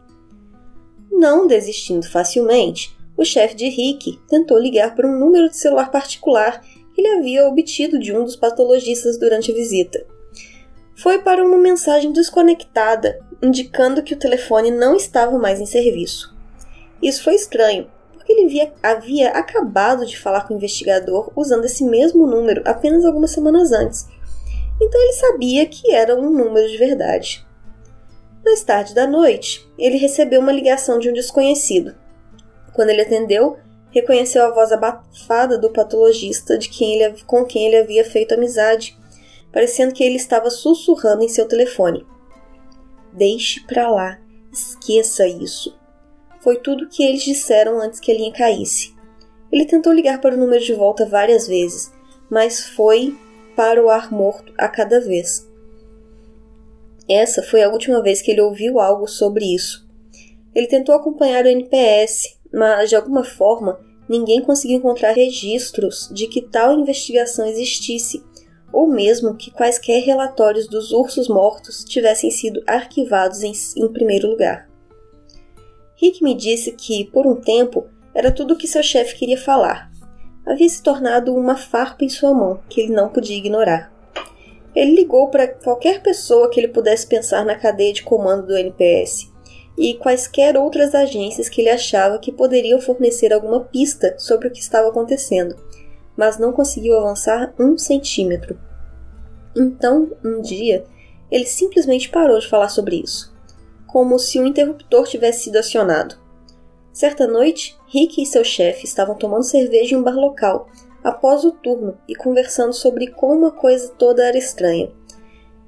[1.11, 6.61] Não desistindo facilmente, o chefe de Rick tentou ligar para um número de celular particular
[6.93, 10.05] que ele havia obtido de um dos patologistas durante a visita.
[10.95, 16.35] Foi para uma mensagem desconectada, indicando que o telefone não estava mais em serviço.
[17.01, 21.83] Isso foi estranho, porque ele via, havia acabado de falar com o investigador usando esse
[21.83, 24.07] mesmo número apenas algumas semanas antes.
[24.81, 27.45] Então ele sabia que era um número de verdade.
[28.45, 31.95] Mais tarde da noite, ele recebeu uma ligação de um desconhecido,
[32.73, 33.57] quando ele atendeu,
[33.91, 38.97] reconheceu a voz abafada do patologista de quem ele, com quem ele havia feito amizade,
[39.51, 42.05] parecendo que ele estava sussurrando em seu telefone.
[43.13, 44.19] Deixe pra lá,
[44.51, 45.77] esqueça isso.
[46.39, 48.93] Foi tudo o que eles disseram antes que a linha caísse.
[49.51, 51.91] Ele tentou ligar para o número de volta várias vezes,
[52.29, 53.15] mas foi
[53.55, 55.47] para o ar morto a cada vez.
[57.07, 59.87] Essa foi a última vez que ele ouviu algo sobre isso.
[60.55, 66.41] Ele tentou acompanhar o NPS, mas de alguma forma ninguém conseguiu encontrar registros de que
[66.41, 68.23] tal investigação existisse,
[68.71, 74.69] ou mesmo que quaisquer relatórios dos ursos mortos tivessem sido arquivados em, em primeiro lugar.
[75.95, 79.91] Rick me disse que, por um tempo, era tudo o que seu chefe queria falar.
[80.45, 83.93] Havia se tornado uma farpa em sua mão que ele não podia ignorar.
[84.75, 89.32] Ele ligou para qualquer pessoa que ele pudesse pensar na cadeia de comando do NPS
[89.77, 94.59] e quaisquer outras agências que ele achava que poderiam fornecer alguma pista sobre o que
[94.59, 95.55] estava acontecendo,
[96.15, 98.59] mas não conseguiu avançar um centímetro.
[99.55, 100.85] Então, um dia,
[101.31, 103.33] ele simplesmente parou de falar sobre isso,
[103.87, 106.15] como se um interruptor tivesse sido acionado.
[106.91, 110.67] Certa noite, Rick e seu chefe estavam tomando cerveja em um bar local,
[111.03, 114.91] após o turno e conversando sobre como a coisa toda era estranha.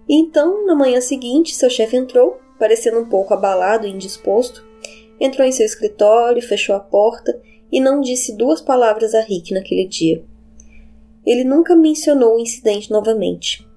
[0.07, 4.65] E então, na manhã seguinte, seu chefe entrou parecendo um pouco abalado e indisposto,
[5.19, 7.39] entrou em seu escritório, fechou a porta
[7.71, 10.23] e não disse duas palavras a Rick naquele dia.
[11.25, 13.67] Ele nunca mencionou o incidente novamente.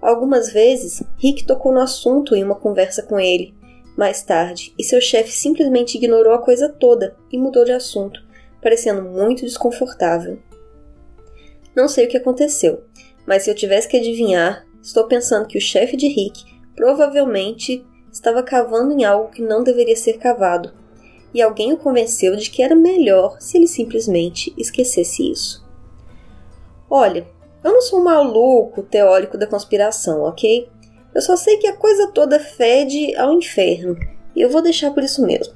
[0.00, 3.54] Algumas vezes, Rick tocou no assunto em uma conversa com ele,
[3.96, 8.22] mais tarde, e seu chefe simplesmente ignorou a coisa toda e mudou de assunto,
[8.60, 10.38] parecendo muito desconfortável.
[11.74, 12.84] Não sei o que aconteceu,
[13.26, 17.84] mas se eu tivesse que adivinhar, estou pensando que o chefe de Rick provavelmente
[18.16, 20.72] estava cavando em algo que não deveria ser cavado,
[21.34, 25.62] e alguém o convenceu de que era melhor se ele simplesmente esquecesse isso.
[26.88, 27.26] Olha,
[27.62, 30.66] eu não sou um maluco teórico da conspiração, ok?
[31.14, 33.94] Eu só sei que a coisa toda fede ao inferno,
[34.34, 35.54] e eu vou deixar por isso mesmo.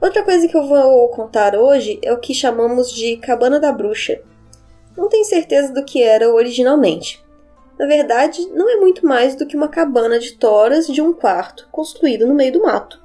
[0.00, 4.20] Outra coisa que eu vou contar hoje é o que chamamos de Cabana da Bruxa.
[4.96, 7.25] Não tenho certeza do que era originalmente,
[7.78, 11.68] na verdade, não é muito mais do que uma cabana de toras de um quarto,
[11.70, 13.02] construída no meio do mato.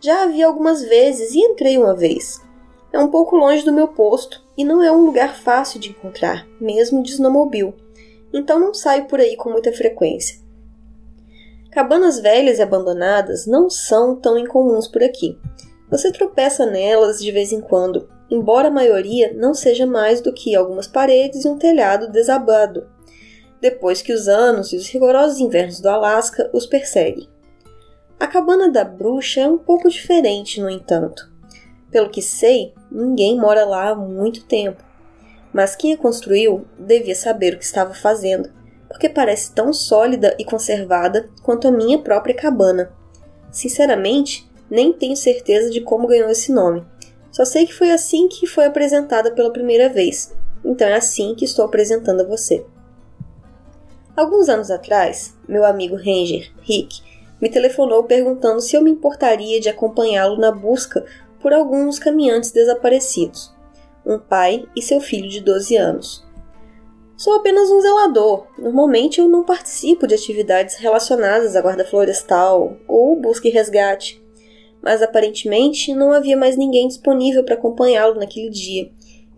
[0.00, 2.40] Já a vi algumas vezes e entrei uma vez.
[2.92, 6.46] É um pouco longe do meu posto e não é um lugar fácil de encontrar,
[6.60, 7.74] mesmo de snowmobile,
[8.32, 10.40] então não saio por aí com muita frequência.
[11.70, 15.38] Cabanas velhas e abandonadas não são tão incomuns por aqui.
[15.90, 20.54] Você tropeça nelas de vez em quando, embora a maioria não seja mais do que
[20.54, 22.86] algumas paredes e um telhado desabado,
[23.62, 27.28] depois que os anos e os rigorosos invernos do Alasca os perseguem.
[28.18, 31.30] A cabana da bruxa é um pouco diferente, no entanto.
[31.88, 34.82] Pelo que sei, ninguém mora lá há muito tempo.
[35.52, 38.50] Mas quem a construiu devia saber o que estava fazendo,
[38.88, 42.92] porque parece tão sólida e conservada quanto a minha própria cabana.
[43.52, 46.84] Sinceramente, nem tenho certeza de como ganhou esse nome.
[47.30, 50.34] Só sei que foi assim que foi apresentada pela primeira vez.
[50.64, 52.64] Então é assim que estou apresentando a você.
[54.14, 57.00] Alguns anos atrás, meu amigo Ranger, Rick,
[57.40, 61.02] me telefonou perguntando se eu me importaria de acompanhá-lo na busca
[61.40, 63.54] por alguns caminhantes desaparecidos,
[64.04, 66.26] um pai e seu filho de 12 anos.
[67.16, 68.46] Sou apenas um zelador.
[68.58, 74.22] Normalmente eu não participo de atividades relacionadas à guarda florestal ou busca e resgate,
[74.82, 78.90] mas aparentemente não havia mais ninguém disponível para acompanhá-lo naquele dia.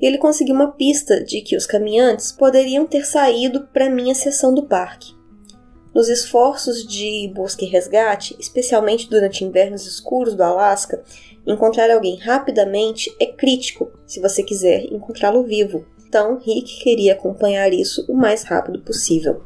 [0.04, 4.64] Ele conseguiu uma pista de que os caminhantes poderiam ter saído para minha seção do
[4.64, 5.14] parque.
[5.94, 11.02] Nos esforços de busca e resgate, especialmente durante invernos escuros do Alasca,
[11.46, 15.84] Encontrar alguém rapidamente é crítico se você quiser encontrá-lo vivo.
[16.06, 19.42] Então, Rick queria acompanhar isso o mais rápido possível.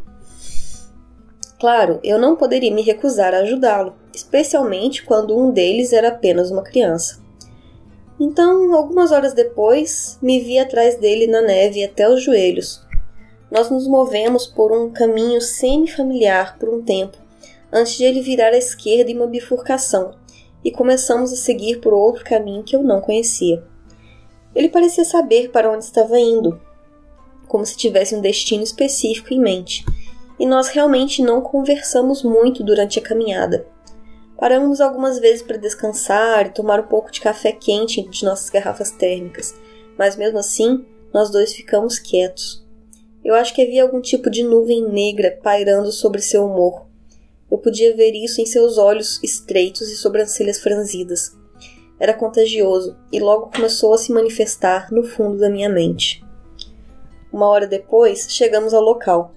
[1.59, 6.63] Claro, eu não poderia me recusar a ajudá-lo, especialmente quando um deles era apenas uma
[6.63, 7.21] criança.
[8.21, 12.83] Então, algumas horas depois, me vi atrás dele na neve até os joelhos.
[13.49, 17.17] Nós nos movemos por um caminho semi-familiar por um tempo,
[17.73, 20.15] antes de ele virar à esquerda em uma bifurcação,
[20.65, 23.63] e começamos a seguir por outro caminho que eu não conhecia.
[24.53, 26.61] Ele parecia saber para onde estava indo,
[27.47, 29.85] como se tivesse um destino específico em mente,
[30.41, 33.67] e nós realmente não conversamos muito durante a caminhada.
[34.39, 38.91] Paramos algumas vezes para descansar e tomar um pouco de café quente de nossas garrafas
[38.91, 39.55] térmicas,
[39.99, 42.67] mas mesmo assim, nós dois ficamos quietos.
[43.23, 46.89] Eu acho que havia algum tipo de nuvem negra pairando sobre seu humor,
[47.51, 51.35] eu podia ver isso em seus olhos estreitos e sobrancelhas franzidas.
[51.99, 56.23] Era contagioso e logo começou a se manifestar no fundo da minha mente.
[57.33, 59.33] Uma hora depois, chegamos ao local.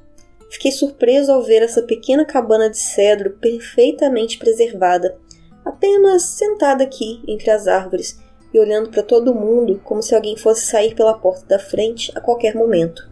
[0.52, 5.18] Fiquei surpreso ao ver essa pequena cabana de cedro perfeitamente preservada,
[5.64, 8.20] apenas sentada aqui entre as árvores
[8.54, 12.20] e olhando para todo mundo como se alguém fosse sair pela porta da frente a
[12.20, 13.10] qualquer momento.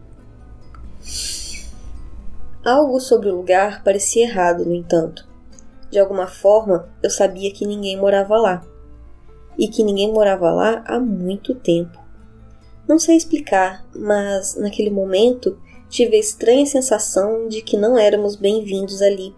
[2.66, 5.26] Algo sobre o lugar parecia errado, no entanto.
[5.90, 8.62] De alguma forma, eu sabia que ninguém morava lá.
[9.58, 11.98] E que ninguém morava lá há muito tempo.
[12.86, 15.58] Não sei explicar, mas naquele momento
[15.90, 19.36] tive a estranha sensação de que não éramos bem-vindos ali,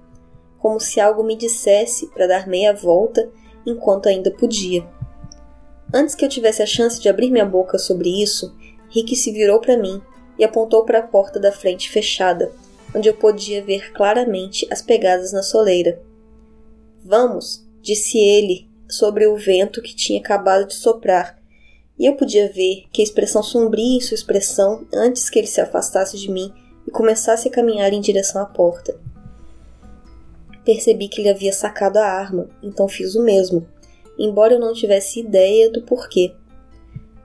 [0.59, 3.31] como se algo me dissesse para dar meia volta
[3.65, 4.85] enquanto ainda podia.
[5.93, 8.53] Antes que eu tivesse a chance de abrir minha boca sobre isso,
[8.89, 10.01] Rick se virou para mim
[10.37, 12.51] e apontou para a porta da frente fechada,
[12.93, 16.01] onde eu podia ver claramente as pegadas na soleira.
[17.03, 21.40] Vamos, disse ele sobre o vento que tinha acabado de soprar,
[22.01, 25.61] e eu podia ver que a expressão sombria em sua expressão antes que ele se
[25.61, 26.51] afastasse de mim
[26.87, 28.99] e começasse a caminhar em direção à porta.
[30.65, 33.67] Percebi que ele havia sacado a arma, então fiz o mesmo,
[34.17, 36.33] embora eu não tivesse ideia do porquê.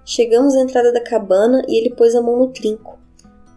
[0.04, 2.98] Chegamos à entrada da cabana e ele pôs a mão no trinco,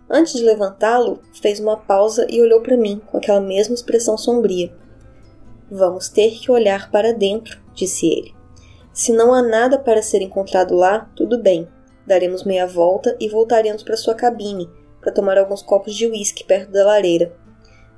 [0.09, 4.73] Antes de levantá-lo, fez uma pausa e olhou para mim com aquela mesma expressão sombria.
[5.69, 8.38] Vamos ter que olhar para dentro, disse ele.
[8.93, 11.67] Se não há nada para ser encontrado lá, tudo bem.
[12.05, 14.69] Daremos meia volta e voltaremos para sua cabine
[14.99, 17.33] para tomar alguns copos de uísque perto da lareira.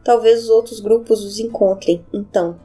[0.04, 2.60] Talvez os outros grupos os encontrem, então.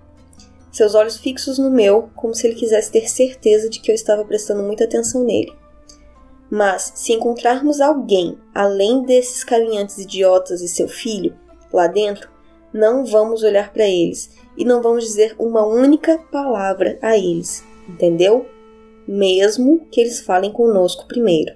[0.70, 4.24] Seus olhos fixos no meu, como se ele quisesse ter certeza de que eu estava
[4.24, 5.53] prestando muita atenção nele.
[6.51, 11.35] Mas, se encontrarmos alguém além desses caminhantes idiotas e seu filho
[11.72, 12.31] lá dentro,
[12.72, 18.47] não vamos olhar para eles e não vamos dizer uma única palavra a eles, entendeu?
[19.07, 21.55] Mesmo que eles falem conosco primeiro.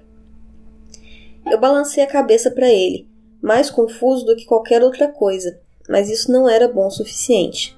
[1.49, 3.07] Eu balancei a cabeça para ele,
[3.41, 5.59] mais confuso do que qualquer outra coisa,
[5.89, 7.77] mas isso não era bom o suficiente.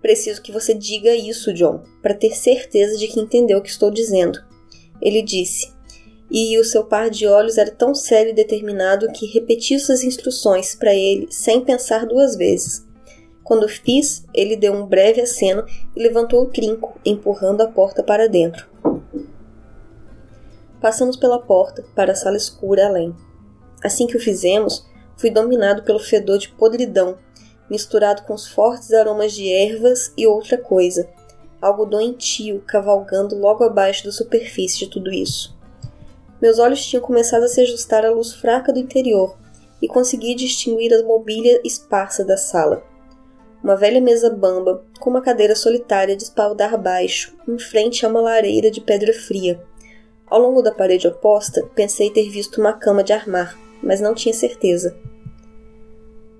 [0.00, 3.90] Preciso que você diga isso, John, para ter certeza de que entendeu o que estou
[3.90, 4.42] dizendo.
[5.00, 5.72] Ele disse:
[6.34, 10.74] e o seu par de olhos era tão sério e determinado que repetiu suas instruções
[10.74, 12.86] para ele sem pensar duas vezes.
[13.44, 15.64] Quando fiz, ele deu um breve aceno
[15.96, 18.66] e levantou o trinco, empurrando a porta para dentro.
[20.80, 23.14] Passamos pela porta para a sala escura além.
[23.82, 24.86] Assim que o fizemos,
[25.16, 27.16] fui dominado pelo fedor de podridão,
[27.68, 31.08] misturado com os fortes aromas de ervas e outra coisa,
[31.60, 35.56] algo doentio cavalgando logo abaixo da superfície de tudo isso.
[36.40, 39.36] Meus olhos tinham começado a se ajustar à luz fraca do interior
[39.80, 42.82] e consegui distinguir a mobília esparsa da sala.
[43.62, 48.20] Uma velha mesa bamba, com uma cadeira solitária de espaldar baixo, em frente a uma
[48.20, 49.62] lareira de pedra fria.
[50.26, 54.34] Ao longo da parede oposta, pensei ter visto uma cama de armar, mas não tinha
[54.34, 54.96] certeza.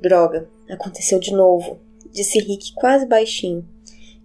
[0.01, 1.79] Droga, aconteceu de novo,
[2.11, 3.65] disse Rick quase baixinho,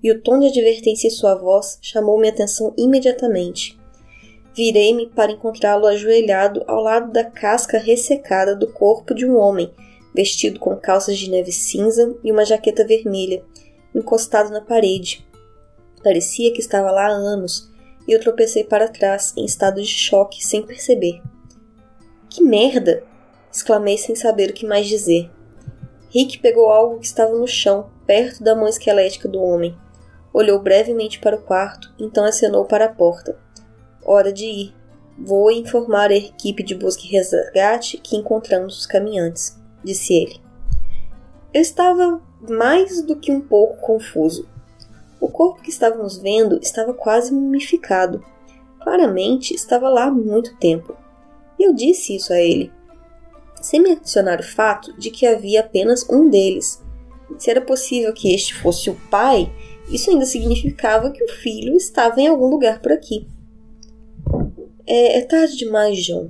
[0.01, 3.77] e o tom de advertência em sua voz chamou minha atenção imediatamente.
[4.55, 9.71] Virei-me para encontrá-lo ajoelhado ao lado da casca ressecada do corpo de um homem,
[10.13, 13.43] vestido com calças de neve cinza e uma jaqueta vermelha,
[13.93, 15.25] encostado na parede.
[16.03, 17.69] Parecia que estava lá há anos,
[18.07, 21.21] e eu tropecei para trás, em estado de choque, sem perceber.
[22.29, 23.03] Que merda!
[23.51, 25.29] exclamei sem saber o que mais dizer.
[26.09, 29.75] Rick pegou algo que estava no chão, perto da mão esquelética do homem.
[30.33, 33.37] Olhou brevemente para o quarto, então acenou para a porta.
[34.03, 34.73] Hora de ir.
[35.17, 40.41] Vou informar a equipe de busca e resgate que encontramos os caminhantes, disse ele.
[41.53, 44.47] Eu estava mais do que um pouco confuso.
[45.19, 48.23] O corpo que estávamos vendo estava quase mumificado.
[48.80, 50.95] Claramente estava lá há muito tempo.
[51.57, 52.71] E eu disse isso a ele,
[53.61, 56.84] sem mencionar o fato de que havia apenas um deles.
[57.38, 59.51] Se era possível que este fosse o pai,
[59.89, 63.28] isso ainda significava que o filho estava em algum lugar por aqui.
[64.86, 66.30] É, é tarde demais, John.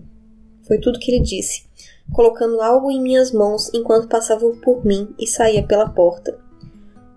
[0.64, 1.67] Foi tudo que ele disse,
[2.12, 6.40] colocando algo em minhas mãos enquanto passava por mim e saía pela porta.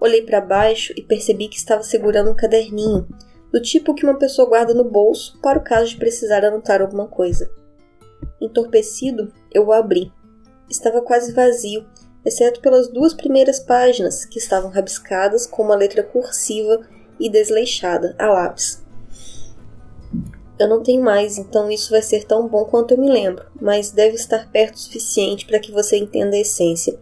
[0.01, 3.07] Olhei para baixo e percebi que estava segurando um caderninho,
[3.53, 7.07] do tipo que uma pessoa guarda no bolso para o caso de precisar anotar alguma
[7.07, 7.51] coisa.
[8.41, 10.13] Entorpecido, eu o abri.
[10.69, 11.85] Estava quase vazio,
[12.25, 16.81] exceto pelas duas primeiras páginas, que estavam rabiscadas com uma letra cursiva
[17.19, 18.83] e desleixada, a lápis.
[20.61, 23.93] Eu não tenho mais, então isso vai ser tão bom quanto eu me lembro, mas
[23.93, 27.01] deve estar perto o suficiente para que você entenda a essência.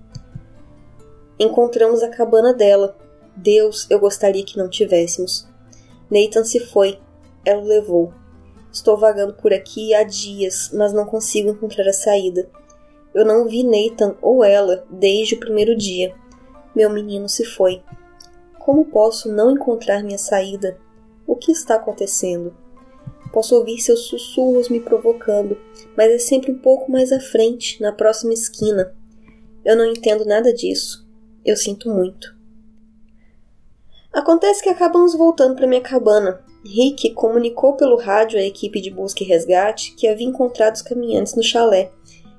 [1.40, 2.96] Encontramos a cabana dela.
[3.34, 5.44] Deus, eu gostaria que não tivéssemos.
[6.08, 7.00] Nathan se foi.
[7.44, 8.12] Ela o levou.
[8.72, 12.48] Estou vagando por aqui há dias, mas não consigo encontrar a saída.
[13.12, 16.14] Eu não vi Nathan ou ela desde o primeiro dia.
[16.76, 17.82] Meu menino se foi.
[18.56, 20.78] Como posso não encontrar minha saída?
[21.26, 22.54] O que está acontecendo?
[23.32, 25.56] Posso ouvir seus sussurros me provocando,
[25.96, 28.94] mas é sempre um pouco mais à frente, na próxima esquina.
[29.64, 31.06] Eu não entendo nada disso.
[31.44, 32.36] Eu sinto muito.
[34.12, 36.42] Acontece que acabamos voltando para minha cabana.
[36.64, 41.34] Rick comunicou pelo rádio à equipe de busca e resgate que havia encontrado os caminhantes
[41.34, 41.92] no chalé,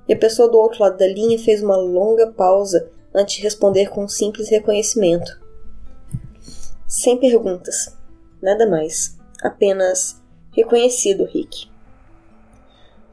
[0.07, 3.89] e a pessoa do outro lado da linha fez uma longa pausa antes de responder
[3.89, 5.39] com um simples reconhecimento.
[6.87, 7.95] Sem perguntas.
[8.41, 9.17] Nada mais.
[9.41, 10.21] Apenas
[10.51, 11.69] reconhecido, Rick.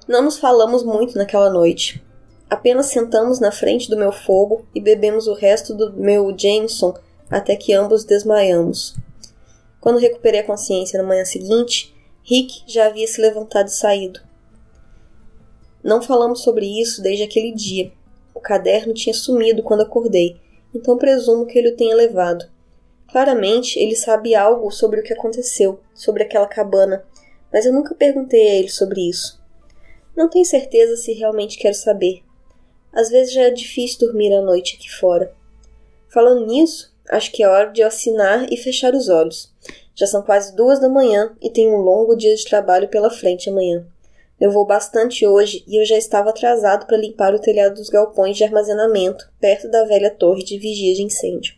[0.08, 2.02] Não nos falamos muito naquela noite.
[2.48, 6.94] Apenas sentamos na frente do meu fogo e bebemos o resto do meu Jameson
[7.28, 8.94] até que ambos desmaiamos.
[9.80, 14.20] Quando recuperei a consciência na manhã seguinte, Rick já havia se levantado e saído.
[15.82, 17.92] Não falamos sobre isso desde aquele dia.
[18.34, 20.40] O caderno tinha sumido quando acordei,
[20.74, 22.44] então presumo que ele o tenha levado.
[23.10, 27.04] Claramente, ele sabe algo sobre o que aconteceu, sobre aquela cabana,
[27.56, 29.42] mas eu nunca perguntei a ele sobre isso.
[30.14, 32.22] Não tenho certeza se realmente quero saber.
[32.92, 35.32] Às vezes já é difícil dormir à noite aqui fora.
[36.06, 39.54] Falando nisso, acho que é hora de eu assinar e fechar os olhos.
[39.94, 43.48] Já são quase duas da manhã e tenho um longo dia de trabalho pela frente
[43.48, 43.86] amanhã.
[44.38, 48.44] Levou bastante hoje e eu já estava atrasado para limpar o telhado dos galpões de
[48.44, 51.54] armazenamento perto da velha torre de vigia de incêndio.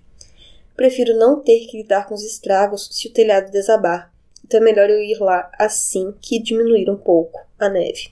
[0.77, 4.17] Prefiro não ter que lidar com os estragos se o telhado desabar,
[4.49, 8.11] então é melhor eu ir lá assim que diminuir um pouco a neve.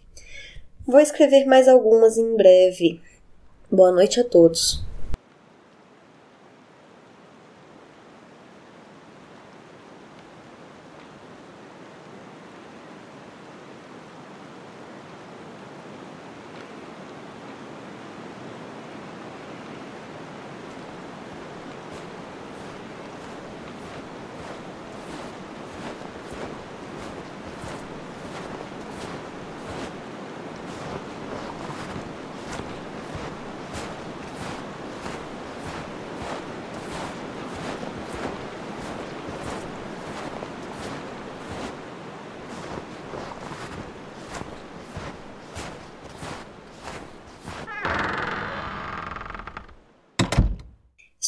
[0.87, 3.01] Vou escrever mais algumas em breve.
[3.73, 4.86] Boa noite a todos.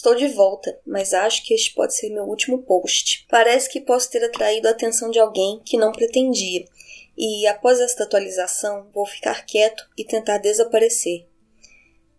[0.09, 3.27] Estou de volta, mas acho que este pode ser meu último post.
[3.29, 6.65] Parece que posso ter atraído a atenção de alguém que não pretendia,
[7.15, 11.27] e após esta atualização vou ficar quieto e tentar desaparecer.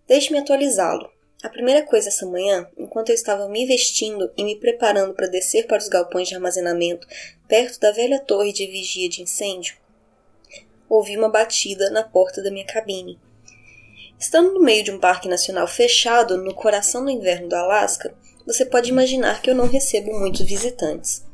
[0.07, 1.11] Deixe-me atualizá-lo.
[1.41, 5.65] A primeira coisa essa manhã, enquanto eu estava me vestindo e me preparando para descer
[5.65, 7.07] para os galpões de armazenamento
[7.47, 9.77] perto da velha torre de vigia de incêndio,
[10.87, 13.17] ouvi uma batida na porta da minha cabine.
[14.19, 18.13] Estando no meio de um parque nacional fechado no coração do inverno do Alasca,
[18.45, 21.25] você pode imaginar que eu não recebo muitos visitantes.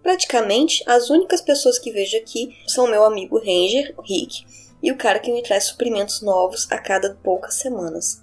[0.00, 4.46] Praticamente, as únicas pessoas que vejo aqui são meu amigo Ranger, Rick,
[4.80, 8.22] e o cara que me traz suprimentos novos a cada poucas semanas.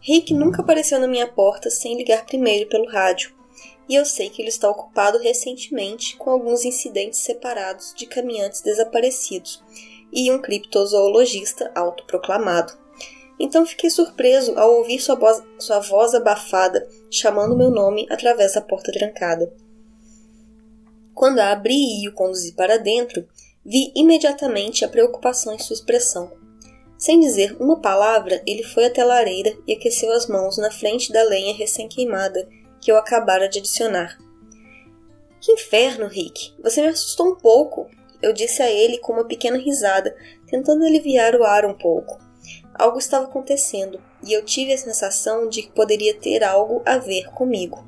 [0.00, 3.34] Rick nunca apareceu na minha porta sem ligar primeiro pelo rádio,
[3.88, 9.62] e eu sei que ele está ocupado recentemente com alguns incidentes separados de caminhantes desaparecidos
[10.12, 12.83] e um criptozoologista autoproclamado.
[13.38, 18.60] Então fiquei surpreso ao ouvir sua voz, sua voz abafada chamando meu nome através da
[18.60, 19.52] porta trancada.
[21.14, 23.26] Quando a abri e o conduzi para dentro,
[23.64, 26.32] vi imediatamente a preocupação em sua expressão.
[26.98, 31.12] Sem dizer uma palavra, ele foi até a lareira e aqueceu as mãos na frente
[31.12, 32.48] da lenha recém-queimada
[32.80, 34.18] que eu acabara de adicionar.
[35.40, 36.54] Que inferno, Rick!
[36.62, 37.90] Você me assustou um pouco,
[38.22, 40.16] eu disse a ele com uma pequena risada,
[40.46, 42.18] tentando aliviar o ar um pouco.
[42.74, 47.30] Algo estava acontecendo e eu tive a sensação de que poderia ter algo a ver
[47.30, 47.86] comigo.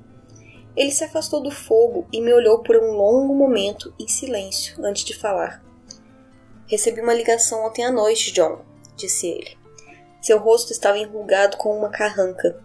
[0.76, 5.04] Ele se afastou do fogo e me olhou por um longo momento em silêncio antes
[5.04, 5.64] de falar.
[6.66, 8.64] Recebi uma ligação ontem à noite, John
[8.96, 9.56] disse ele.
[10.20, 12.60] Seu rosto estava enrugado com uma carranca.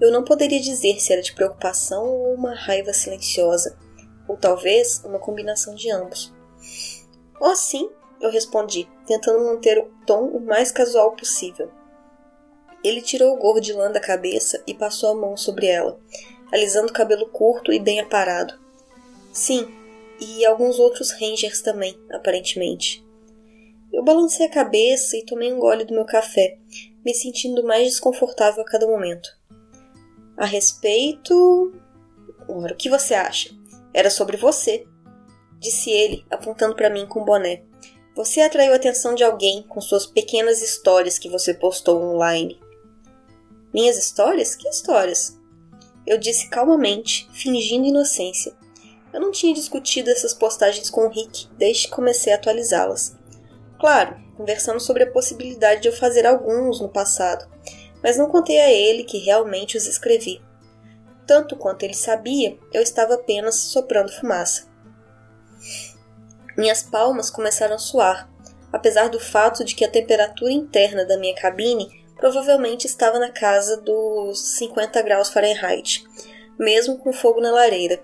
[0.00, 3.78] Eu não poderia dizer se era de preocupação ou uma raiva silenciosa,
[4.26, 6.34] ou talvez uma combinação de ambos.
[7.40, 7.88] Oh, sim,
[8.20, 11.70] eu respondi, tentando manter o tom o mais casual possível.
[12.84, 15.98] Ele tirou o gorro de lã da cabeça e passou a mão sobre ela,
[16.52, 18.54] alisando o cabelo curto e bem aparado.
[19.32, 19.66] Sim,
[20.20, 23.04] e alguns outros rangers também, aparentemente.
[23.90, 26.58] Eu balancei a cabeça e tomei um gole do meu café,
[27.04, 29.30] me sentindo mais desconfortável a cada momento.
[30.36, 31.72] A respeito.
[32.46, 33.50] Ora, o que você acha?
[33.92, 34.86] Era sobre você,
[35.58, 37.67] disse ele, apontando para mim com o boné.
[38.14, 42.60] Você atraiu a atenção de alguém com suas pequenas histórias que você postou online.
[43.72, 44.56] Minhas histórias?
[44.56, 45.38] Que histórias?
[46.06, 48.56] Eu disse calmamente, fingindo inocência.
[49.12, 53.16] Eu não tinha discutido essas postagens com o Rick desde que comecei a atualizá-las.
[53.78, 57.48] Claro, conversamos sobre a possibilidade de eu fazer alguns no passado,
[58.02, 60.40] mas não contei a ele que realmente os escrevi.
[61.26, 64.67] Tanto quanto ele sabia, eu estava apenas soprando fumaça.
[66.58, 68.28] Minhas palmas começaram a suar,
[68.72, 73.76] apesar do fato de que a temperatura interna da minha cabine provavelmente estava na casa
[73.76, 76.04] dos 50 graus Fahrenheit,
[76.58, 78.02] mesmo com fogo na lareira.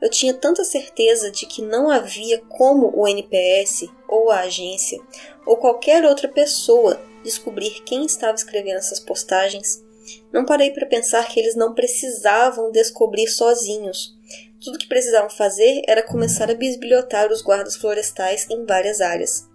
[0.00, 4.98] Eu tinha tanta certeza de que não havia como o NPS ou a agência
[5.44, 9.84] ou qualquer outra pessoa descobrir quem estava escrevendo essas postagens.
[10.32, 14.16] Não parei para pensar que eles não precisavam descobrir sozinhos.
[14.64, 19.46] Tudo que precisavam fazer era começar a bisbilhotar os guardas florestais em várias áreas.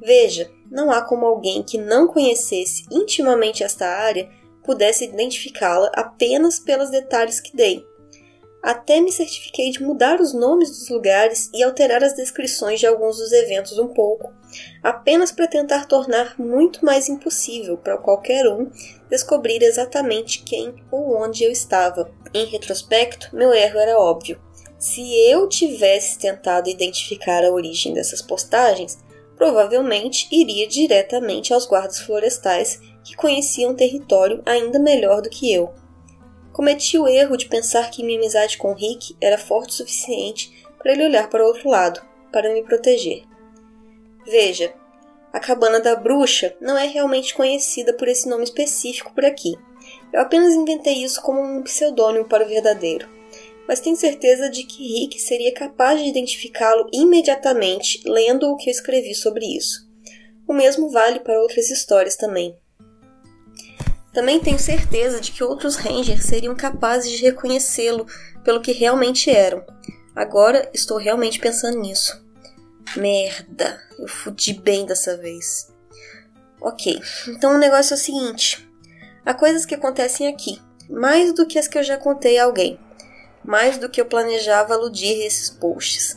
[0.00, 4.30] Veja, não há como alguém que não conhecesse intimamente esta área
[4.62, 7.84] pudesse identificá-la apenas pelos detalhes que dei.
[8.62, 13.16] Até me certifiquei de mudar os nomes dos lugares e alterar as descrições de alguns
[13.16, 14.32] dos eventos um pouco,
[14.82, 18.70] apenas para tentar tornar muito mais impossível para qualquer um
[19.10, 22.10] descobrir exatamente quem ou onde eu estava.
[22.32, 24.40] Em retrospecto, meu erro era óbvio.
[24.78, 28.98] Se eu tivesse tentado identificar a origem dessas postagens,
[29.36, 35.72] provavelmente iria diretamente aos guardas florestais que conheciam o território ainda melhor do que eu.
[36.52, 40.92] Cometi o erro de pensar que minha amizade com Rick era forte o suficiente para
[40.92, 42.00] ele olhar para o outro lado,
[42.32, 43.27] para me proteger.
[44.28, 44.74] Veja,
[45.32, 49.56] a cabana da bruxa não é realmente conhecida por esse nome específico por aqui.
[50.12, 53.08] Eu apenas inventei isso como um pseudônimo para o verdadeiro.
[53.66, 58.72] Mas tenho certeza de que Rick seria capaz de identificá-lo imediatamente lendo o que eu
[58.72, 59.88] escrevi sobre isso.
[60.46, 62.54] O mesmo vale para outras histórias também.
[64.12, 68.06] Também tenho certeza de que outros Rangers seriam capazes de reconhecê-lo
[68.44, 69.64] pelo que realmente eram.
[70.14, 72.27] Agora estou realmente pensando nisso.
[72.96, 75.68] Merda, eu fudi bem dessa vez.
[76.60, 78.68] Ok, então o negócio é o seguinte:
[79.24, 82.78] há coisas que acontecem aqui, mais do que as que eu já contei a alguém,
[83.44, 86.16] mais do que eu planejava aludir esses posts,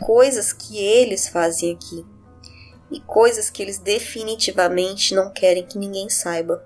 [0.00, 2.04] coisas que eles fazem aqui.
[2.90, 6.62] E coisas que eles definitivamente não querem que ninguém saiba.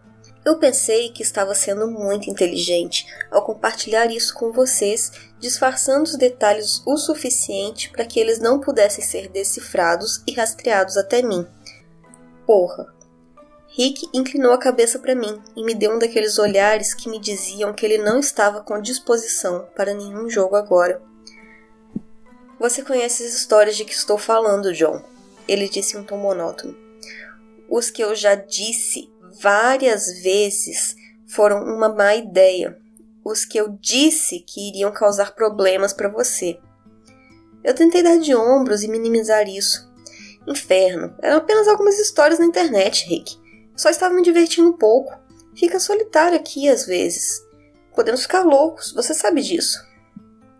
[0.46, 6.80] Eu pensei que estava sendo muito inteligente ao compartilhar isso com vocês, disfarçando os detalhes
[6.86, 11.44] o suficiente para que eles não pudessem ser decifrados e rastreados até mim.
[12.46, 12.94] Porra!
[13.66, 17.74] Rick inclinou a cabeça para mim e me deu um daqueles olhares que me diziam
[17.74, 21.02] que ele não estava com disposição para nenhum jogo agora.
[22.60, 25.02] Você conhece as histórias de que estou falando, John,
[25.48, 26.76] ele disse em um tom monótono.
[27.68, 29.10] Os que eu já disse
[29.40, 32.78] várias vezes foram uma má ideia.
[33.24, 36.58] Os que eu disse que iriam causar problemas para você.
[37.64, 39.90] Eu tentei dar de ombros e minimizar isso.
[40.46, 43.36] Inferno, eram apenas algumas histórias na internet, Rick.
[43.74, 45.12] Só estava me divertindo um pouco.
[45.56, 47.44] Fica solitário aqui às vezes.
[47.94, 49.84] Podemos ficar loucos, você sabe disso.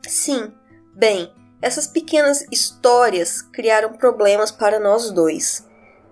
[0.09, 0.53] Sim,
[0.95, 5.66] bem, essas pequenas histórias criaram problemas para nós dois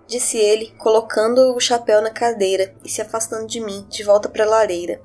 [0.07, 4.43] disse ele, colocando o chapéu na cadeira e se afastando de mim, de volta para
[4.43, 5.01] a lareira.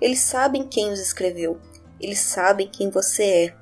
[0.00, 1.60] Eles sabem quem os escreveu.
[2.00, 3.54] Eles sabem quem você é.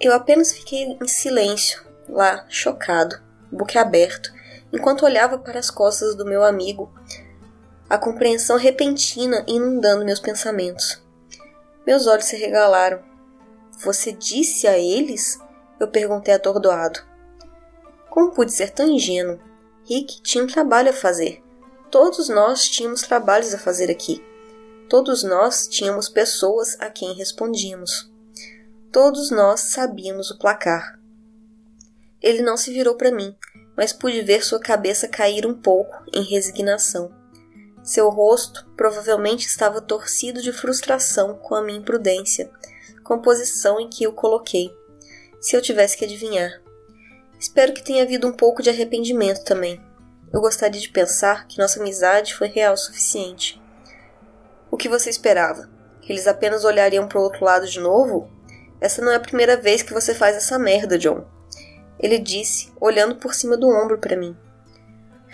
[0.00, 4.32] Eu apenas fiquei em silêncio, lá, chocado, boquiaberto,
[4.72, 6.92] enquanto olhava para as costas do meu amigo,
[7.88, 11.02] a compreensão repentina inundando meus pensamentos.
[11.86, 13.02] Meus olhos se regalaram.
[13.82, 15.38] Você disse a eles?
[15.78, 17.00] Eu perguntei atordoado.
[18.14, 19.40] Como pude ser tão ingênuo?
[19.84, 21.42] Rick tinha um trabalho a fazer.
[21.90, 24.24] Todos nós tínhamos trabalhos a fazer aqui.
[24.88, 28.08] Todos nós tínhamos pessoas a quem respondíamos.
[28.92, 30.96] Todos nós sabíamos o placar.
[32.22, 33.34] Ele não se virou para mim,
[33.76, 37.12] mas pude ver sua cabeça cair um pouco em resignação.
[37.82, 42.48] Seu rosto provavelmente estava torcido de frustração com a minha imprudência,
[43.02, 44.72] com a posição em que o coloquei.
[45.40, 46.62] Se eu tivesse que adivinhar,
[47.38, 49.80] Espero que tenha havido um pouco de arrependimento também.
[50.32, 53.62] Eu gostaria de pensar que nossa amizade foi real o suficiente.
[54.70, 55.70] O que você esperava?
[56.00, 58.28] Que eles apenas olhariam para o outro lado de novo?
[58.80, 61.24] Essa não é a primeira vez que você faz essa merda, John.
[61.98, 64.36] Ele disse, olhando por cima do ombro para mim.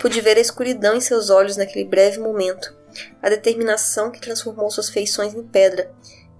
[0.00, 2.74] Pude ver a escuridão em seus olhos naquele breve momento,
[3.22, 5.90] a determinação que transformou suas feições em pedra,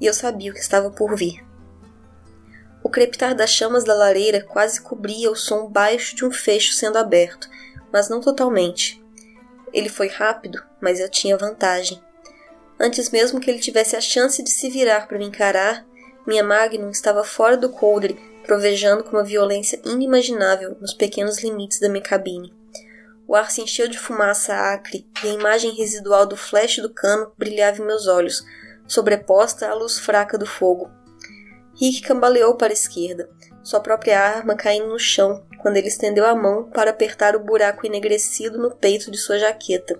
[0.01, 1.45] e eu sabia o que estava por vir.
[2.83, 6.99] O crepitar das chamas da lareira quase cobria o som baixo de um fecho sendo
[6.99, 7.49] aberto,
[7.93, 9.03] mas não totalmente.
[9.73, 12.03] Ele foi rápido, mas eu tinha vantagem.
[12.79, 15.87] Antes mesmo que ele tivesse a chance de se virar para me encarar,
[16.27, 21.89] minha Magnum estava fora do coldre, provejando com uma violência inimaginável nos pequenos limites da
[21.89, 22.55] minha cabine.
[23.29, 27.33] O ar se encheu de fumaça acre e a imagem residual do flash do cano
[27.39, 28.43] brilhava em meus olhos,
[28.89, 30.91] sobreposta à luz fraca do fogo.
[31.81, 33.31] Rick cambaleou para a esquerda,
[33.63, 37.87] sua própria arma caindo no chão quando ele estendeu a mão para apertar o buraco
[37.87, 39.99] enegrecido no peito de sua jaqueta,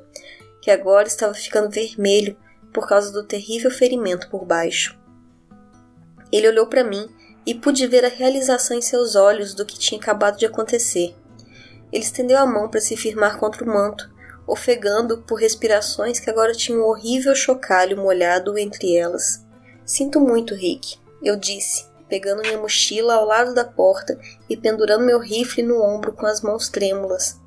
[0.61, 2.37] que agora estava ficando vermelho
[2.71, 4.99] por causa do terrível ferimento por baixo.
[6.31, 7.09] Ele olhou para mim
[7.47, 11.17] e pude ver a realização em seus olhos do que tinha acabado de acontecer.
[11.91, 14.11] Ele estendeu a mão para se firmar contra o manto,
[14.47, 19.45] ofegando por respirações que agora tinham um horrível chocalho molhado entre elas.
[19.85, 24.19] Sinto muito, Rick, eu disse, pegando minha mochila ao lado da porta
[24.49, 27.41] e pendurando meu rifle no ombro com as mãos trêmulas.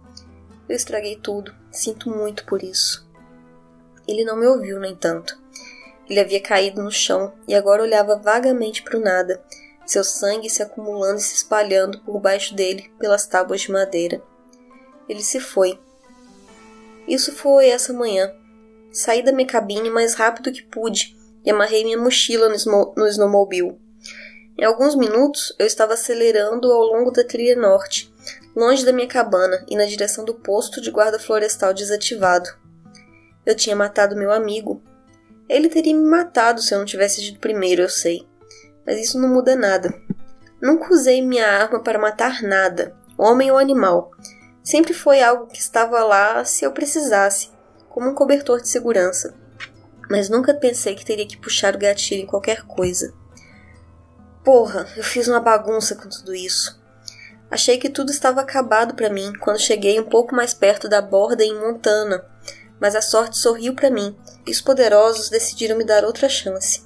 [0.68, 3.08] Eu estraguei tudo, sinto muito por isso.
[4.08, 5.38] Ele não me ouviu, no entanto.
[6.10, 9.44] Ele havia caído no chão e agora olhava vagamente para o nada,
[9.86, 14.22] seu sangue se acumulando e se espalhando por baixo dele pelas tábuas de madeira.
[15.08, 15.80] Ele se foi.
[17.08, 18.34] Isso foi essa manhã.
[18.92, 23.78] Saí da minha cabine mais rápido que pude e amarrei minha mochila no, no snowmobile.
[24.58, 28.14] Em alguns minutos eu estava acelerando ao longo da trilha norte,
[28.56, 32.50] longe da minha cabana e na direção do posto de guarda florestal desativado.
[33.46, 34.82] Eu tinha matado meu amigo.
[35.50, 38.26] Ele teria me matado se eu não tivesse ido primeiro, eu sei.
[38.86, 39.94] Mas isso não muda nada.
[40.62, 44.12] Nunca usei minha arma para matar nada, homem ou animal.
[44.64, 47.52] Sempre foi algo que estava lá se eu precisasse,
[47.90, 49.43] como um cobertor de segurança
[50.10, 53.14] mas nunca pensei que teria que puxar o gatilho em qualquer coisa.
[54.44, 56.82] Porra, eu fiz uma bagunça com tudo isso.
[57.50, 61.44] Achei que tudo estava acabado para mim quando cheguei um pouco mais perto da borda
[61.44, 62.26] em Montana,
[62.80, 66.84] mas a sorte sorriu para mim e os poderosos decidiram me dar outra chance.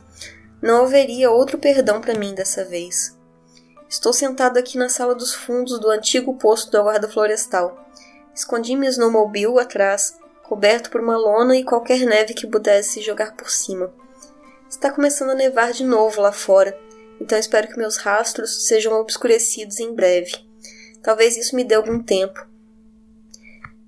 [0.61, 3.17] Não haveria outro perdão para mim dessa vez.
[3.89, 7.87] Estou sentado aqui na sala dos fundos do antigo posto da guarda florestal.
[8.35, 10.17] Escondi meu snowmobile atrás
[10.47, 13.93] coberto por uma lona e qualquer neve que pudesse jogar por cima.
[14.69, 16.77] Está começando a nevar de novo lá fora,
[17.19, 20.31] então espero que meus rastros sejam obscurecidos em breve.
[21.03, 22.47] Talvez isso me dê algum tempo.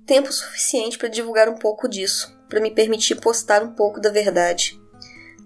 [0.06, 4.80] tempo suficiente para divulgar um pouco disso, para me permitir postar um pouco da verdade.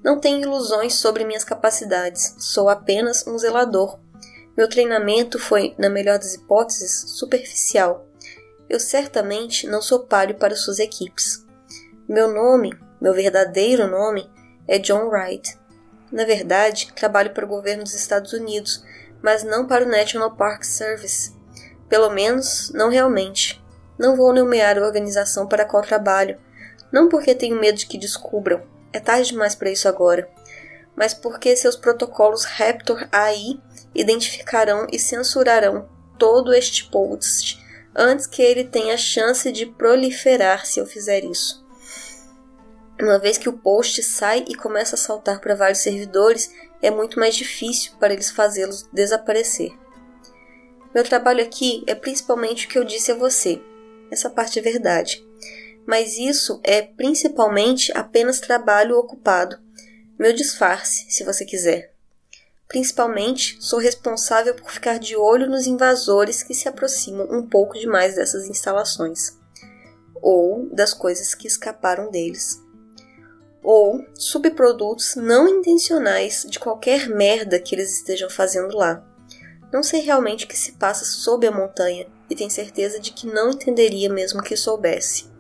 [0.03, 4.01] Não tenho ilusões sobre minhas capacidades, sou apenas um zelador.
[4.57, 8.07] Meu treinamento foi, na melhor das hipóteses, superficial.
[8.69, 11.45] Eu certamente não sou páreo para suas equipes.
[12.09, 14.31] Meu nome, meu verdadeiro nome,
[14.67, 15.59] é John Wright.
[16.11, 18.85] Na verdade, trabalho para o governo dos Estados Unidos,
[19.23, 21.35] mas não para o National Park Service.
[21.89, 23.63] Pelo menos, não realmente.
[23.99, 26.39] Não vou nomear a organização para a qual trabalho,
[26.91, 28.63] não porque tenho medo de que descubram,
[28.93, 30.29] é tarde demais para isso agora,
[30.97, 33.61] mas porque seus protocolos Raptor AI
[33.95, 35.89] identificarão e censurarão
[36.19, 37.64] todo este post
[37.95, 41.65] antes que ele tenha chance de proliferar se eu fizer isso.
[43.01, 47.19] Uma vez que o post sai e começa a saltar para vários servidores, é muito
[47.19, 49.73] mais difícil para eles fazê-los desaparecer.
[50.95, 53.61] Meu trabalho aqui é principalmente o que eu disse a você.
[54.11, 55.27] Essa parte é verdade.
[55.87, 59.59] Mas isso é principalmente apenas trabalho ocupado.
[60.19, 61.94] Meu disfarce, se você quiser.
[62.69, 68.17] Principalmente, sou responsável por ficar de olho nos invasores que se aproximam um pouco demais
[68.17, 69.39] dessas instalações,
[70.15, 72.65] ou das coisas que escaparam deles
[73.65, 79.03] ou subprodutos não intencionais de qualquer merda que eles estejam fazendo lá.
[79.73, 83.27] Não sei realmente o que se passa sob a montanha e tenho certeza de que
[83.27, 85.33] não entenderia mesmo que soubesse.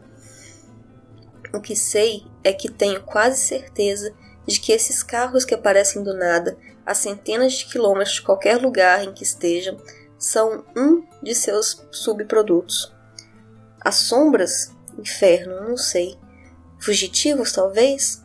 [1.53, 4.13] O que sei é que tenho quase certeza
[4.47, 9.05] de que esses carros que aparecem do nada, a centenas de quilômetros de qualquer lugar
[9.05, 9.77] em que estejam,
[10.19, 12.93] são um de seus subprodutos.
[13.81, 14.73] As sombras?
[14.99, 16.17] Inferno, não sei.
[16.79, 18.23] Fugitivos, talvez?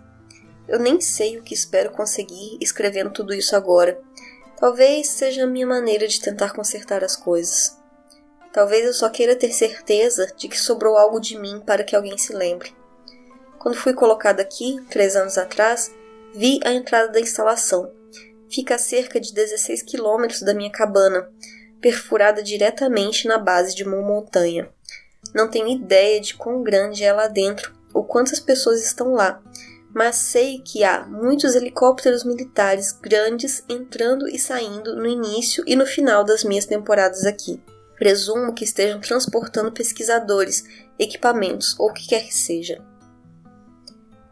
[0.68, 3.99] Eu nem sei o que espero conseguir escrevendo tudo isso agora.
[4.57, 7.78] Talvez seja a minha maneira de tentar consertar as coisas.
[8.51, 12.18] Talvez eu só queira ter certeza de que sobrou algo de mim para que alguém
[12.18, 12.76] se lembre.
[13.57, 15.91] Quando fui colocado aqui, três anos atrás,
[16.34, 17.91] vi a entrada da instalação.
[18.52, 21.30] Fica a cerca de 16 quilômetros da minha cabana,
[21.80, 24.70] perfurada diretamente na base de uma montanha.
[25.34, 29.41] Não tenho ideia de quão grande é lá dentro ou quantas pessoas estão lá,
[29.93, 35.86] mas sei que há muitos helicópteros militares grandes entrando e saindo no início e no
[35.86, 37.62] final das minhas temporadas aqui.
[37.97, 40.64] Presumo que estejam transportando pesquisadores,
[40.97, 42.82] equipamentos ou o que quer que seja.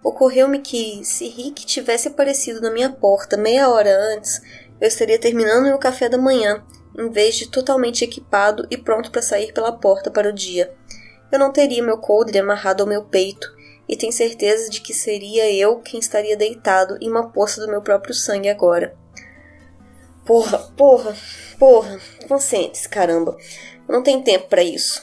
[0.04, 4.42] Ocorreu-me que, se Rick tivesse aparecido na minha porta meia hora antes,
[4.80, 6.64] eu estaria terminando meu café da manhã,
[6.98, 10.76] em vez de totalmente equipado e pronto para sair pela porta para o dia
[11.32, 13.56] eu não teria meu coldre amarrado ao meu peito,
[13.88, 17.82] e tenho certeza de que seria eu quem estaria deitado em uma poça do meu
[17.82, 18.96] próprio sangue agora.
[20.26, 21.16] Porra, porra,
[21.58, 23.38] porra, concentre-se, caramba.
[23.88, 25.02] Eu não tenho tempo para isso.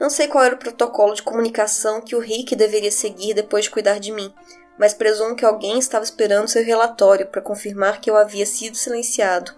[0.00, 3.70] Não sei qual era o protocolo de comunicação que o Rick deveria seguir depois de
[3.70, 4.32] cuidar de mim,
[4.78, 9.52] mas presumo que alguém estava esperando seu relatório para confirmar que eu havia sido silenciado.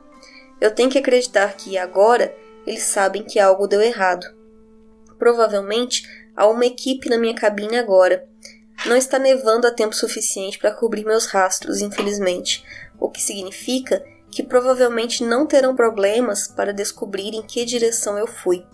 [0.61, 2.34] Eu tenho que acreditar que, agora,
[2.66, 4.26] eles sabem que algo deu errado.
[5.16, 6.03] Provavelmente
[6.36, 8.26] há uma equipe na minha cabine agora.
[8.86, 12.64] Não está nevando a tempo suficiente para cobrir meus rastros, infelizmente,
[12.99, 18.66] o que significa que provavelmente não terão problemas para descobrir em que direção eu fui.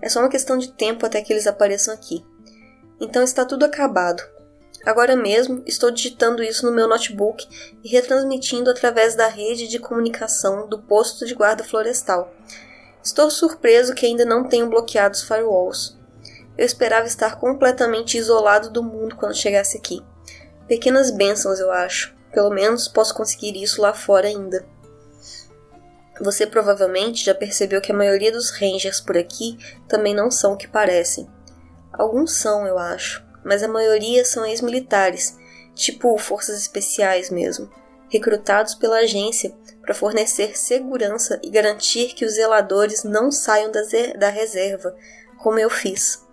[0.00, 2.24] É só uma questão de tempo até que eles apareçam aqui.
[3.00, 4.22] Então está tudo acabado.
[4.84, 7.46] Agora mesmo estou digitando isso no meu notebook
[7.84, 12.32] e retransmitindo através da rede de comunicação do posto de guarda florestal.
[13.02, 15.98] Estou surpreso que ainda não tenham bloqueado os firewalls.
[16.56, 20.02] Eu esperava estar completamente isolado do mundo quando chegasse aqui.
[20.66, 22.14] Pequenas bênçãos, eu acho.
[22.32, 24.64] Pelo menos posso conseguir isso lá fora ainda.
[26.20, 29.56] Você provavelmente já percebeu que a maioria dos Rangers por aqui
[29.88, 31.28] também não são o que parecem.
[31.92, 35.36] Alguns são, eu acho, mas a maioria são ex-militares,
[35.74, 37.70] tipo forças especiais mesmo
[38.10, 43.70] recrutados pela agência para fornecer segurança e garantir que os zeladores não saiam
[44.18, 44.94] da reserva,
[45.38, 46.26] como eu fiz.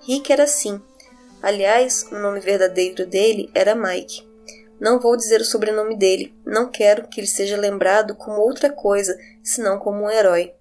[0.00, 0.82] Rick era assim.
[1.40, 4.28] Aliás, o nome verdadeiro dele era Mike.
[4.82, 9.16] Não vou dizer o sobrenome dele, não quero que ele seja lembrado como outra coisa,
[9.40, 10.52] senão como um herói.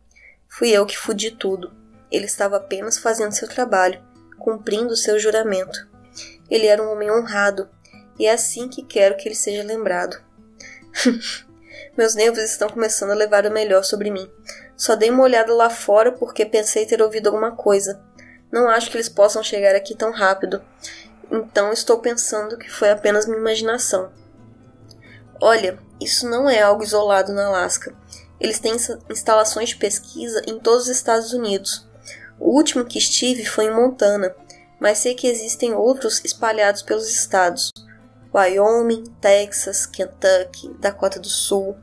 [0.47, 1.73] Fui eu que fudi tudo.
[2.11, 3.99] Ele estava apenas fazendo seu trabalho,
[4.37, 5.89] cumprindo seu juramento.
[6.51, 7.67] Ele era um homem honrado,
[8.19, 10.15] e é assim que quero que ele seja lembrado.
[11.97, 14.31] Meus nervos estão começando a levar o melhor sobre mim.
[14.77, 17.99] Só dei uma olhada lá fora porque pensei ter ouvido alguma coisa.
[18.51, 20.61] Não acho que eles possam chegar aqui tão rápido.
[21.31, 24.11] Então estou pensando que foi apenas minha imaginação.
[25.39, 27.95] Olha, isso não é algo isolado na Alaska.
[28.39, 28.75] Eles têm
[29.09, 31.87] instalações de pesquisa em todos os Estados Unidos.
[32.39, 34.35] O último que estive foi em Montana,
[34.79, 37.71] mas sei que existem outros espalhados pelos estados.
[38.33, 41.77] Wyoming, Texas, Kentucky, Dakota do Sul,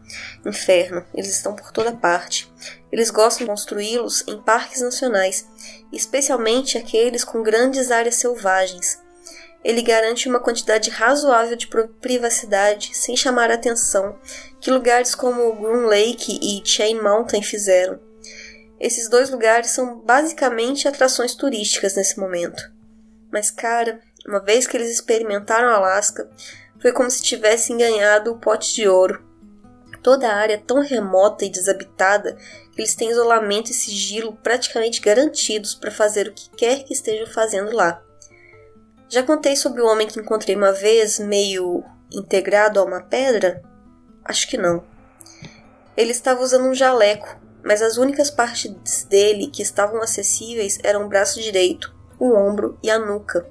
[0.44, 2.53] Inferno, eles estão por toda parte.
[2.90, 5.46] Eles gostam de construí-los em parques nacionais,
[5.92, 8.99] especialmente aqueles com grandes áreas selvagens.
[9.69, 11.69] Ele garante uma quantidade razoável de
[12.01, 14.19] privacidade sem chamar a atenção
[14.59, 18.01] que lugares como Groom Lake e Chain Mountain fizeram.
[18.81, 22.62] Esses dois lugares são basicamente atrações turísticas nesse momento.
[23.31, 26.31] Mas, cara, uma vez que eles experimentaram Alasca,
[26.81, 29.23] foi como se tivessem ganhado o pote de ouro.
[30.03, 32.39] Toda a área é tão remota e desabitada
[32.73, 37.27] que eles têm isolamento e sigilo praticamente garantidos para fazer o que quer que estejam
[37.27, 38.03] fazendo lá.
[39.11, 41.83] Já contei sobre o homem que encontrei uma vez, meio
[42.13, 43.63] integrado a uma pedra?
[44.23, 44.85] Acho que não.
[45.97, 51.09] Ele estava usando um jaleco, mas as únicas partes dele que estavam acessíveis eram o
[51.09, 53.49] braço direito, o ombro e a nuca.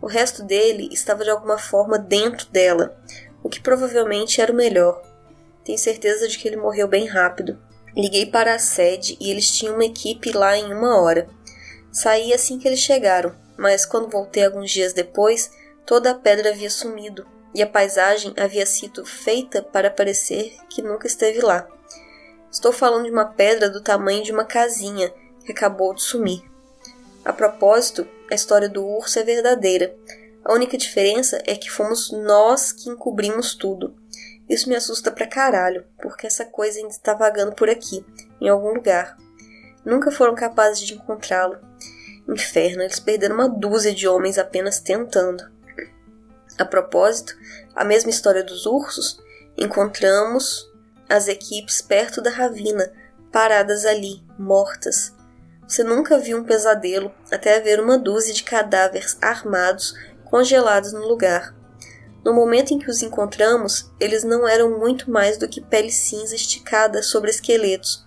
[0.00, 2.94] O resto dele estava de alguma forma dentro dela,
[3.42, 5.00] o que provavelmente era o melhor.
[5.64, 7.58] Tenho certeza de que ele morreu bem rápido.
[7.96, 11.28] Liguei para a sede e eles tinham uma equipe lá em uma hora.
[11.90, 15.52] Saí assim que eles chegaram, mas quando voltei alguns dias depois,
[15.86, 21.06] toda a pedra havia sumido e a paisagem havia sido feita para parecer que nunca
[21.06, 21.66] esteve lá.
[22.50, 25.12] Estou falando de uma pedra do tamanho de uma casinha
[25.44, 26.42] que acabou de sumir.
[27.24, 29.94] A propósito, a história do urso é verdadeira.
[30.44, 33.94] A única diferença é que fomos nós que encobrimos tudo.
[34.48, 38.04] Isso me assusta pra caralho, porque essa coisa ainda está vagando por aqui,
[38.40, 39.16] em algum lugar.
[39.84, 41.58] Nunca foram capazes de encontrá-lo.
[42.28, 45.44] Inferno, eles perderam uma dúzia de homens apenas tentando.
[46.58, 47.36] A propósito,
[47.74, 49.20] a mesma história dos ursos,
[49.56, 50.70] encontramos
[51.08, 52.92] as equipes perto da ravina,
[53.30, 55.14] paradas ali, mortas.
[55.66, 59.94] Você nunca viu um pesadelo até haver uma dúzia de cadáveres armados
[60.24, 61.54] congelados no lugar.
[62.24, 66.34] No momento em que os encontramos, eles não eram muito mais do que pele cinza
[66.34, 68.06] esticada sobre esqueletos.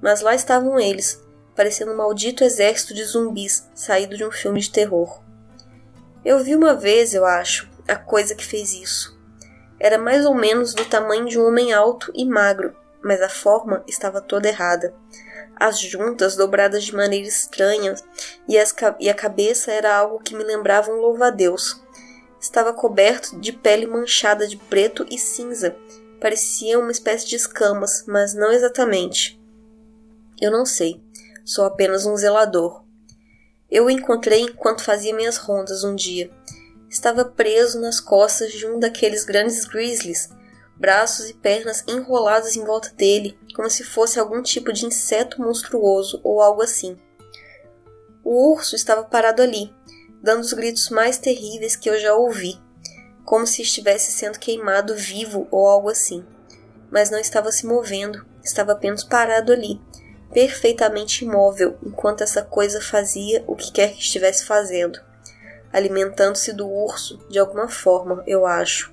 [0.00, 1.21] Mas lá estavam eles,
[1.54, 5.22] parecendo um maldito exército de zumbis saído de um filme de terror.
[6.24, 9.20] Eu vi uma vez, eu acho, a coisa que fez isso.
[9.78, 13.82] Era mais ou menos do tamanho de um homem alto e magro, mas a forma
[13.86, 14.94] estava toda errada
[15.62, 17.94] as juntas dobradas de maneira estranha
[18.48, 18.56] e,
[18.98, 21.80] e a cabeça era algo que me lembrava um louva-a-Deus.
[22.40, 25.76] Estava coberto de pele manchada de preto e cinza.
[26.20, 29.40] Parecia uma espécie de escamas, mas não exatamente.
[30.40, 31.00] Eu não sei.
[31.44, 32.84] Sou apenas um zelador.
[33.70, 36.30] Eu o encontrei enquanto fazia minhas rondas um dia.
[36.88, 40.30] Estava preso nas costas de um daqueles grandes grizzlies
[40.82, 46.20] braços e pernas enrolados em volta dele, como se fosse algum tipo de inseto monstruoso
[46.24, 46.96] ou algo assim.
[48.24, 49.72] O urso estava parado ali,
[50.20, 52.60] dando os gritos mais terríveis que eu já ouvi,
[53.24, 56.24] como se estivesse sendo queimado vivo ou algo assim.
[56.90, 59.80] Mas não estava se movendo, estava apenas parado ali,
[60.32, 65.00] perfeitamente imóvel, enquanto essa coisa fazia o que quer que estivesse fazendo,
[65.72, 68.92] alimentando-se do urso de alguma forma, eu acho.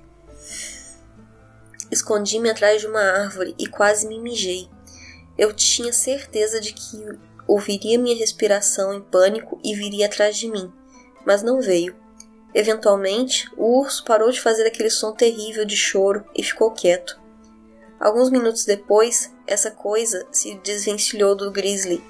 [1.90, 4.68] Escondi-me atrás de uma árvore e quase me mijei.
[5.36, 10.72] Eu tinha certeza de que ouviria minha respiração em pânico e viria atrás de mim,
[11.26, 11.96] mas não veio.
[12.54, 17.19] Eventualmente, o urso parou de fazer aquele som terrível de choro e ficou quieto.
[18.00, 22.02] Alguns minutos depois, essa coisa se desvencilhou do grizzly,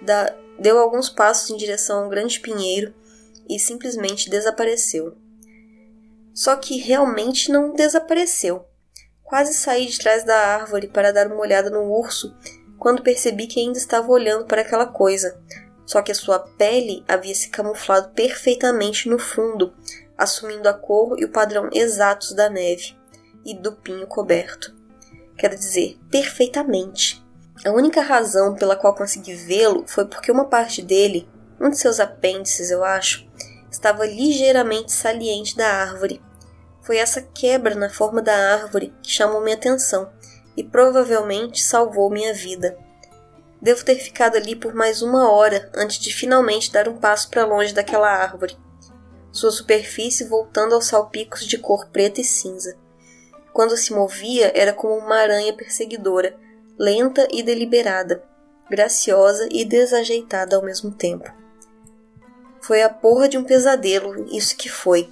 [0.00, 2.94] da, deu alguns passos em direção a um grande pinheiro
[3.46, 5.14] e simplesmente desapareceu.
[6.32, 8.64] Só que realmente não desapareceu.
[9.22, 12.34] Quase saí de trás da árvore para dar uma olhada no urso
[12.78, 15.38] quando percebi que ainda estava olhando para aquela coisa,
[15.84, 19.74] só que a sua pele havia se camuflado perfeitamente no fundo,
[20.16, 22.96] assumindo a cor e o padrão exatos da neve
[23.44, 24.75] e do pinho coberto.
[25.36, 27.24] Quero dizer, perfeitamente.
[27.64, 31.28] A única razão pela qual consegui vê-lo foi porque uma parte dele,
[31.60, 33.26] um de seus apêndices, eu acho,
[33.70, 36.20] estava ligeiramente saliente da árvore
[36.86, 40.08] foi essa quebra na forma da árvore que chamou minha atenção
[40.56, 42.78] e provavelmente salvou minha vida.
[43.60, 47.44] Devo ter ficado ali por mais uma hora antes de finalmente dar um passo para
[47.44, 48.56] longe daquela árvore,
[49.32, 52.76] sua superfície voltando aos salpicos de cor preta e cinza.
[53.56, 56.38] Quando se movia, era como uma aranha perseguidora,
[56.78, 58.22] lenta e deliberada,
[58.68, 61.32] graciosa e desajeitada ao mesmo tempo.
[62.60, 65.10] Foi a porra de um pesadelo, isso que foi.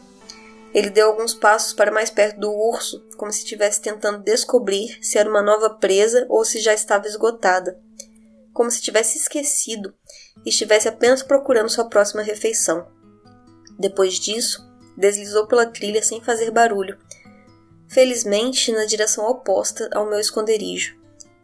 [0.74, 5.16] Ele deu alguns passos para mais perto do urso, como se estivesse tentando descobrir se
[5.16, 7.80] era uma nova presa ou se já estava esgotada.
[8.52, 9.94] como se tivesse esquecido
[10.44, 12.86] e estivesse apenas procurando sua próxima refeição.
[13.78, 14.62] Depois disso,
[14.98, 16.98] deslizou pela trilha sem fazer barulho,
[17.94, 20.96] felizmente na direção oposta ao meu esconderijo.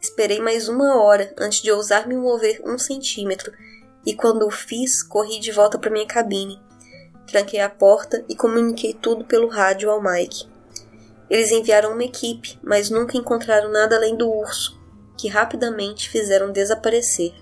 [0.02, 3.52] Esperei mais uma hora antes de ousar me mover um centímetro,
[4.04, 6.60] e quando o fiz, corri de volta para minha cabine.
[7.24, 10.48] Tranquei a porta e comuniquei tudo pelo rádio ao Mike.
[11.28, 14.76] Eles enviaram uma equipe, mas nunca encontraram nada além do urso,
[15.16, 17.32] que rapidamente fizeram desaparecer.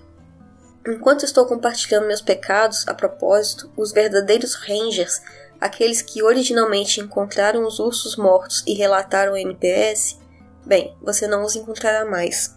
[0.87, 5.19] Enquanto estou compartilhando meus pecados, a propósito, os verdadeiros Rangers,
[5.59, 10.17] aqueles que originalmente encontraram os ursos mortos e relataram o NPS,
[10.65, 12.55] bem, você não os encontrará mais.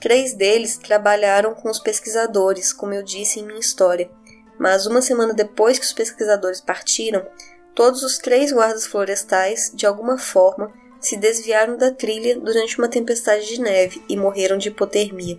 [0.00, 4.10] Três deles trabalharam com os pesquisadores, como eu disse em minha história,
[4.58, 7.26] mas uma semana depois que os pesquisadores partiram,
[7.74, 13.46] todos os três guardas florestais, de alguma forma, se desviaram da trilha durante uma tempestade
[13.46, 15.38] de neve e morreram de hipotermia.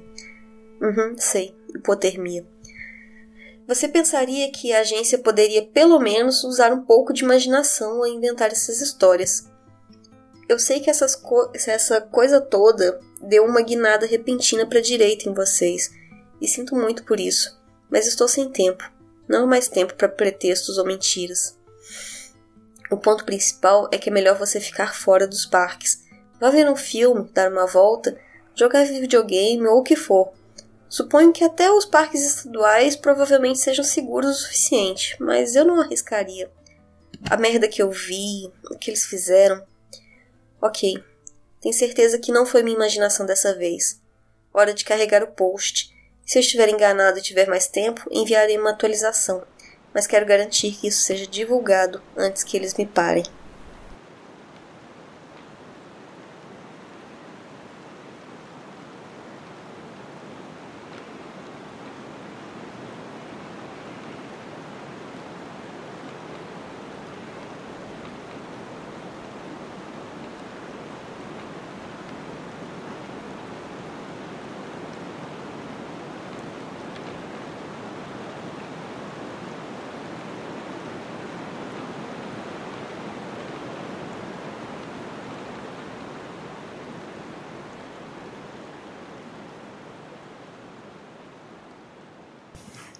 [0.81, 2.45] Uhum, sei, hipotermia.
[3.69, 8.51] Você pensaria que a agência poderia pelo menos usar um pouco de imaginação ao inventar
[8.51, 9.47] essas histórias.
[10.49, 10.91] Eu sei que
[11.21, 15.91] co essa coisa toda deu uma guinada repentina para a direita em vocês,
[16.41, 17.61] e sinto muito por isso,
[17.91, 18.91] mas estou sem tempo.
[19.27, 21.55] Não há mais tempo para pretextos ou mentiras.
[22.89, 26.05] O ponto principal é que é melhor você ficar fora dos parques.
[26.41, 28.19] Vá ver um filme, dar uma volta,
[28.55, 30.38] jogar videogame ou o que for.
[30.89, 36.51] Suponho que até os parques estaduais provavelmente sejam seguros o suficiente, mas eu não arriscaria.
[37.29, 39.63] A merda que eu vi, o que eles fizeram.
[40.61, 41.01] Ok,
[41.61, 44.01] tenho certeza que não foi minha imaginação dessa vez.
[44.53, 45.95] Hora de carregar o post.
[46.25, 49.45] Se eu estiver enganado e tiver mais tempo, enviarei uma atualização
[49.93, 53.23] mas quero garantir que isso seja divulgado antes que eles me parem.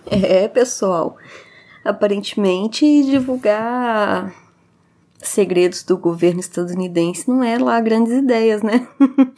[0.22, 1.18] É, pessoal.
[1.86, 4.34] Aparentemente, divulgar
[5.20, 8.88] segredos do governo estadunidense não é lá grandes ideias, né?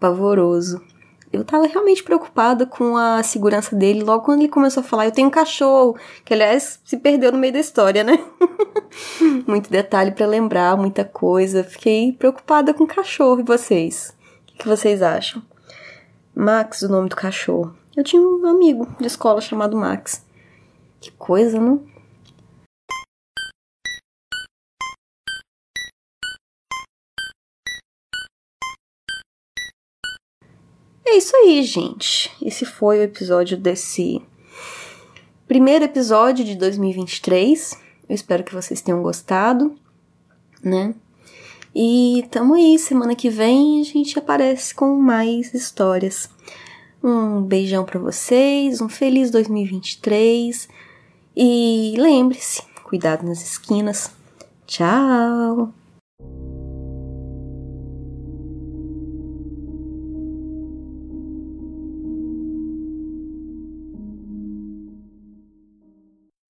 [0.00, 0.82] Pavoroso.
[1.30, 5.12] Eu tava realmente preocupada com a segurança dele logo quando ele começou a falar: Eu
[5.12, 8.18] tenho um cachorro, que aliás se perdeu no meio da história, né?
[9.46, 11.62] Muito detalhe para lembrar, muita coisa.
[11.62, 13.40] Fiquei preocupada com o cachorro.
[13.40, 14.16] E vocês?
[14.54, 15.42] O que vocês acham?
[16.34, 17.77] Max, o nome do cachorro.
[17.98, 20.24] Eu tinha um amigo de escola chamado Max.
[21.00, 21.84] Que coisa, não?
[31.04, 32.30] É isso aí, gente.
[32.40, 34.22] Esse foi o episódio desse
[35.48, 37.76] primeiro episódio de 2023.
[38.08, 39.76] Eu espero que vocês tenham gostado,
[40.62, 40.94] né?
[41.74, 46.30] E tamo aí, semana que vem a gente aparece com mais histórias.
[47.02, 50.68] Um beijão para vocês, um feliz 2023
[51.36, 54.10] e lembre-se, cuidado nas esquinas.
[54.66, 55.72] Tchau!